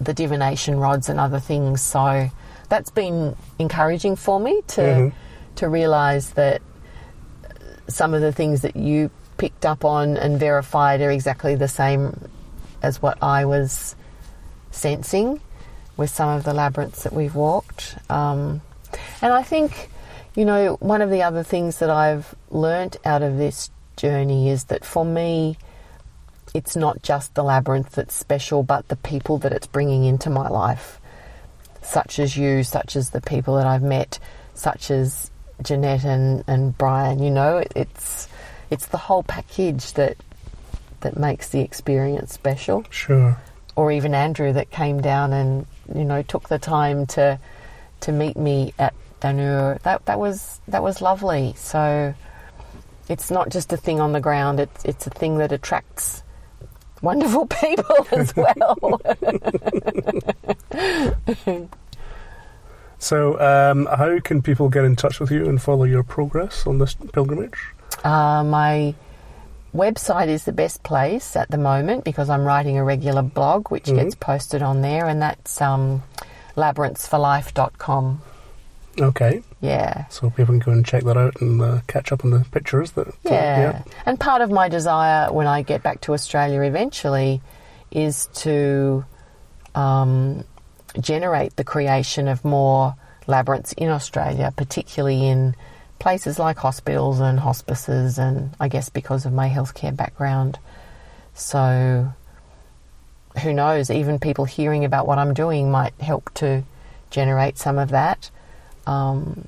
the 0.00 0.12
divination 0.14 0.78
rods 0.78 1.08
and 1.08 1.20
other 1.20 1.40
things. 1.40 1.80
So 1.80 2.28
that's 2.68 2.90
been 2.90 3.36
encouraging 3.58 4.16
for 4.16 4.38
me 4.40 4.62
to 4.68 4.80
Mhm. 4.82 5.12
to 5.56 5.68
realise 5.68 6.30
that 6.30 6.60
some 7.88 8.14
of 8.14 8.20
the 8.20 8.32
things 8.32 8.60
that 8.62 8.76
you 8.76 9.10
picked 9.38 9.64
up 9.64 9.84
on 9.84 10.16
and 10.16 10.38
verified 10.38 11.00
are 11.00 11.10
exactly 11.10 11.54
the 11.54 11.68
same 11.68 12.28
as 12.82 13.00
what 13.00 13.16
I 13.22 13.44
was 13.44 13.94
sensing 14.78 15.40
with 15.96 16.10
some 16.10 16.28
of 16.28 16.44
the 16.44 16.54
labyrinths 16.54 17.02
that 17.02 17.12
we've 17.12 17.34
walked. 17.34 17.96
Um, 18.08 18.60
and 19.20 19.32
I 19.32 19.42
think, 19.42 19.90
you 20.34 20.44
know, 20.44 20.76
one 20.80 21.02
of 21.02 21.10
the 21.10 21.22
other 21.22 21.42
things 21.42 21.78
that 21.78 21.90
I've 21.90 22.34
learnt 22.50 22.96
out 23.04 23.22
of 23.22 23.36
this 23.36 23.70
journey 23.96 24.48
is 24.48 24.64
that 24.64 24.84
for 24.84 25.04
me, 25.04 25.58
it's 26.54 26.76
not 26.76 27.02
just 27.02 27.34
the 27.34 27.42
labyrinth 27.42 27.92
that's 27.92 28.14
special, 28.14 28.62
but 28.62 28.88
the 28.88 28.96
people 28.96 29.38
that 29.38 29.52
it's 29.52 29.66
bringing 29.66 30.04
into 30.04 30.30
my 30.30 30.48
life, 30.48 31.00
such 31.82 32.18
as 32.18 32.36
you, 32.36 32.62
such 32.62 32.96
as 32.96 33.10
the 33.10 33.20
people 33.20 33.56
that 33.56 33.66
I've 33.66 33.82
met, 33.82 34.18
such 34.54 34.90
as 34.90 35.30
Jeanette 35.62 36.04
and, 36.04 36.44
and 36.46 36.76
Brian. 36.78 37.22
You 37.22 37.30
know, 37.30 37.58
it, 37.58 37.72
it's 37.74 38.28
it's 38.70 38.86
the 38.86 38.98
whole 38.98 39.22
package 39.22 39.92
that 39.94 40.16
that 41.00 41.16
makes 41.16 41.50
the 41.50 41.60
experience 41.60 42.32
special 42.32 42.84
Sure. 42.90 43.36
Or 43.78 43.92
even 43.92 44.12
Andrew 44.12 44.52
that 44.54 44.72
came 44.72 45.00
down 45.00 45.32
and 45.32 45.64
you 45.94 46.04
know 46.04 46.22
took 46.22 46.48
the 46.48 46.58
time 46.58 47.06
to 47.14 47.38
to 48.00 48.10
meet 48.10 48.36
me 48.36 48.74
at 48.76 48.92
Dunure. 49.20 49.80
That 49.82 50.04
that 50.06 50.18
was 50.18 50.60
that 50.66 50.82
was 50.82 51.00
lovely. 51.00 51.54
So 51.56 52.12
it's 53.08 53.30
not 53.30 53.50
just 53.50 53.72
a 53.72 53.76
thing 53.76 54.00
on 54.00 54.10
the 54.10 54.20
ground. 54.20 54.58
It's 54.58 54.84
it's 54.84 55.06
a 55.06 55.10
thing 55.10 55.38
that 55.38 55.52
attracts 55.52 56.24
wonderful 57.02 57.46
people 57.60 58.08
as 58.10 58.34
well. 58.34 59.00
so, 62.98 63.40
um, 63.40 63.86
how 63.86 64.18
can 64.18 64.42
people 64.42 64.68
get 64.68 64.84
in 64.84 64.96
touch 64.96 65.20
with 65.20 65.30
you 65.30 65.48
and 65.48 65.62
follow 65.62 65.84
your 65.84 66.02
progress 66.02 66.66
on 66.66 66.78
this 66.78 66.94
pilgrimage? 67.12 67.58
Uh, 68.02 68.42
my 68.42 68.92
website 69.74 70.28
is 70.28 70.44
the 70.44 70.52
best 70.52 70.82
place 70.82 71.36
at 71.36 71.50
the 71.50 71.58
moment 71.58 72.04
because 72.04 72.30
I'm 72.30 72.44
writing 72.44 72.78
a 72.78 72.84
regular 72.84 73.22
blog 73.22 73.70
which 73.70 73.84
mm-hmm. 73.84 73.96
gets 73.96 74.14
posted 74.14 74.62
on 74.62 74.82
there, 74.82 75.06
and 75.06 75.22
that's 75.22 75.60
um, 75.60 76.02
labyrinthsforlife.com. 76.56 78.22
Okay. 79.00 79.42
Yeah. 79.60 80.06
So 80.08 80.30
people 80.30 80.46
can 80.46 80.58
go 80.58 80.72
and 80.72 80.84
check 80.84 81.04
that 81.04 81.16
out 81.16 81.40
and 81.40 81.60
uh, 81.60 81.80
catch 81.86 82.10
up 82.10 82.24
on 82.24 82.30
the 82.32 82.44
pictures. 82.50 82.92
That, 82.92 83.08
uh, 83.08 83.12
yeah. 83.24 83.60
yeah. 83.60 83.82
And 84.06 84.18
part 84.18 84.42
of 84.42 84.50
my 84.50 84.68
desire 84.68 85.32
when 85.32 85.46
I 85.46 85.62
get 85.62 85.82
back 85.82 86.00
to 86.02 86.14
Australia 86.14 86.62
eventually 86.62 87.40
is 87.90 88.26
to 88.34 89.04
um, 89.74 90.44
generate 91.00 91.56
the 91.56 91.64
creation 91.64 92.28
of 92.28 92.44
more 92.44 92.94
labyrinths 93.26 93.72
in 93.74 93.88
Australia, 93.88 94.52
particularly 94.56 95.28
in 95.28 95.54
places 95.98 96.38
like 96.38 96.56
hospitals 96.58 97.20
and 97.20 97.38
hospices, 97.40 98.18
and 98.18 98.54
I 98.60 98.68
guess 98.68 98.88
because 98.88 99.26
of 99.26 99.32
my 99.32 99.48
healthcare 99.48 99.94
background. 99.94 100.58
So, 101.34 102.12
who 103.42 103.52
knows, 103.52 103.90
even 103.90 104.18
people 104.18 104.44
hearing 104.44 104.84
about 104.84 105.06
what 105.06 105.18
I'm 105.18 105.34
doing 105.34 105.70
might 105.70 105.94
help 106.00 106.32
to 106.34 106.62
generate 107.10 107.58
some 107.58 107.78
of 107.78 107.90
that. 107.90 108.30
Um, 108.86 109.46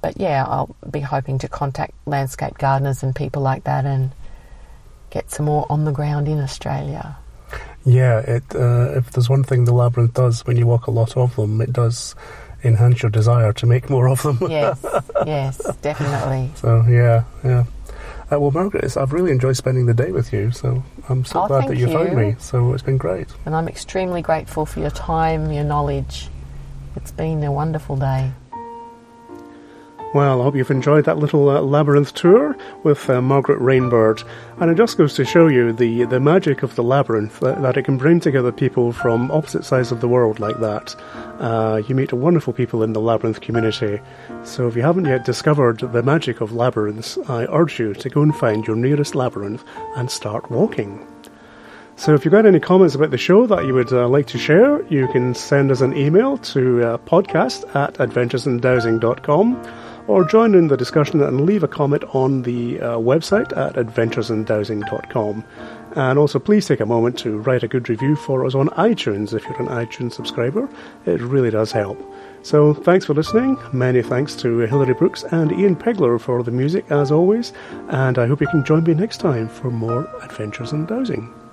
but 0.00 0.18
yeah, 0.18 0.44
I'll 0.46 0.74
be 0.90 1.00
hoping 1.00 1.38
to 1.40 1.48
contact 1.48 1.92
landscape 2.06 2.58
gardeners 2.58 3.02
and 3.02 3.14
people 3.14 3.42
like 3.42 3.64
that 3.64 3.84
and 3.84 4.10
get 5.10 5.30
some 5.30 5.46
more 5.46 5.66
on 5.70 5.84
the 5.84 5.92
ground 5.92 6.28
in 6.28 6.38
Australia. 6.38 7.16
Yeah, 7.84 8.18
it, 8.20 8.44
uh, 8.54 8.92
if 8.96 9.10
there's 9.12 9.30
one 9.30 9.44
thing 9.44 9.64
the 9.64 9.72
labyrinth 9.72 10.14
does 10.14 10.44
when 10.46 10.56
you 10.56 10.66
walk 10.66 10.86
a 10.86 10.90
lot 10.90 11.16
of 11.16 11.34
them, 11.36 11.60
it 11.60 11.72
does 11.72 12.14
enhance 12.64 13.02
your 13.02 13.10
desire 13.10 13.52
to 13.52 13.66
make 13.66 13.88
more 13.90 14.08
of 14.08 14.22
them. 14.22 14.38
yes, 14.48 14.84
yes, 15.26 15.76
definitely. 15.82 16.50
So 16.56 16.84
yeah, 16.88 17.24
yeah. 17.44 17.64
Uh, 18.30 18.38
well, 18.38 18.50
Margaret, 18.50 18.94
I've 18.96 19.12
really 19.12 19.30
enjoyed 19.32 19.56
spending 19.56 19.86
the 19.86 19.94
day 19.94 20.12
with 20.12 20.32
you. 20.32 20.50
So 20.50 20.82
I'm 21.08 21.24
so 21.24 21.44
oh, 21.44 21.46
glad 21.46 21.68
that 21.68 21.76
you, 21.76 21.86
you 21.88 21.92
found 21.92 22.14
me. 22.14 22.36
So 22.38 22.74
it's 22.74 22.82
been 22.82 22.98
great. 22.98 23.28
And 23.46 23.56
I'm 23.56 23.68
extremely 23.68 24.20
grateful 24.20 24.66
for 24.66 24.80
your 24.80 24.90
time, 24.90 25.50
your 25.50 25.64
knowledge. 25.64 26.28
It's 26.96 27.10
been 27.10 27.42
a 27.44 27.52
wonderful 27.52 27.96
day. 27.96 28.32
Well, 30.14 30.40
I 30.40 30.44
hope 30.44 30.56
you've 30.56 30.70
enjoyed 30.70 31.04
that 31.04 31.18
little 31.18 31.50
uh, 31.50 31.60
labyrinth 31.60 32.14
tour 32.14 32.56
with 32.82 33.10
uh, 33.10 33.20
Margaret 33.20 33.60
Rainbird. 33.60 34.26
And 34.58 34.70
it 34.70 34.76
just 34.78 34.96
goes 34.96 35.12
to 35.14 35.24
show 35.26 35.48
you 35.48 35.70
the, 35.70 36.04
the 36.04 36.18
magic 36.18 36.62
of 36.62 36.76
the 36.76 36.82
labyrinth, 36.82 37.40
that, 37.40 37.60
that 37.60 37.76
it 37.76 37.82
can 37.82 37.98
bring 37.98 38.18
together 38.18 38.50
people 38.50 38.90
from 38.90 39.30
opposite 39.30 39.66
sides 39.66 39.92
of 39.92 40.00
the 40.00 40.08
world 40.08 40.40
like 40.40 40.60
that. 40.60 40.96
Uh, 41.38 41.82
you 41.86 41.94
meet 41.94 42.14
wonderful 42.14 42.54
people 42.54 42.82
in 42.82 42.94
the 42.94 43.02
labyrinth 43.02 43.42
community. 43.42 44.00
So 44.44 44.66
if 44.66 44.74
you 44.74 44.80
haven't 44.80 45.04
yet 45.04 45.26
discovered 45.26 45.80
the 45.80 46.02
magic 46.02 46.40
of 46.40 46.52
labyrinths, 46.52 47.18
I 47.28 47.44
urge 47.50 47.78
you 47.78 47.92
to 47.92 48.08
go 48.08 48.22
and 48.22 48.34
find 48.34 48.66
your 48.66 48.76
nearest 48.76 49.14
labyrinth 49.14 49.62
and 49.94 50.10
start 50.10 50.50
walking. 50.50 51.06
So 51.96 52.14
if 52.14 52.24
you've 52.24 52.32
got 52.32 52.46
any 52.46 52.60
comments 52.60 52.94
about 52.94 53.10
the 53.10 53.18
show 53.18 53.46
that 53.46 53.66
you 53.66 53.74
would 53.74 53.92
uh, 53.92 54.08
like 54.08 54.28
to 54.28 54.38
share, 54.38 54.82
you 54.86 55.06
can 55.08 55.34
send 55.34 55.70
us 55.70 55.82
an 55.82 55.94
email 55.94 56.38
to 56.38 56.82
uh, 56.82 56.98
podcast 56.98 57.74
at 57.74 57.94
adventuresindowsing.com 57.94 59.84
or 60.08 60.24
join 60.24 60.54
in 60.54 60.66
the 60.66 60.76
discussion 60.76 61.22
and 61.22 61.42
leave 61.42 61.62
a 61.62 61.68
comment 61.68 62.02
on 62.14 62.42
the 62.42 62.80
uh, 62.80 62.96
website 62.96 63.56
at 63.56 63.74
adventuresindowsing.com. 63.74 65.44
And 65.92 66.18
also, 66.18 66.38
please 66.38 66.66
take 66.66 66.80
a 66.80 66.86
moment 66.86 67.18
to 67.20 67.38
write 67.38 67.62
a 67.62 67.68
good 67.68 67.88
review 67.88 68.16
for 68.16 68.44
us 68.44 68.54
on 68.54 68.68
iTunes 68.70 69.32
if 69.32 69.44
you're 69.44 69.60
an 69.62 69.68
iTunes 69.68 70.14
subscriber. 70.14 70.68
It 71.06 71.20
really 71.20 71.50
does 71.50 71.72
help. 71.72 71.98
So, 72.42 72.74
thanks 72.74 73.06
for 73.06 73.14
listening. 73.14 73.58
Many 73.72 74.02
thanks 74.02 74.34
to 74.36 74.58
Hilary 74.60 74.94
Brooks 74.94 75.24
and 75.24 75.52
Ian 75.52 75.76
Pegler 75.76 76.20
for 76.20 76.42
the 76.42 76.50
music, 76.50 76.90
as 76.90 77.10
always. 77.10 77.52
And 77.88 78.18
I 78.18 78.26
hope 78.26 78.40
you 78.40 78.46
can 78.48 78.64
join 78.64 78.84
me 78.84 78.94
next 78.94 79.18
time 79.18 79.48
for 79.48 79.70
more 79.70 80.08
Adventures 80.22 80.72
in 80.72 80.86
Dowsing. 80.86 81.47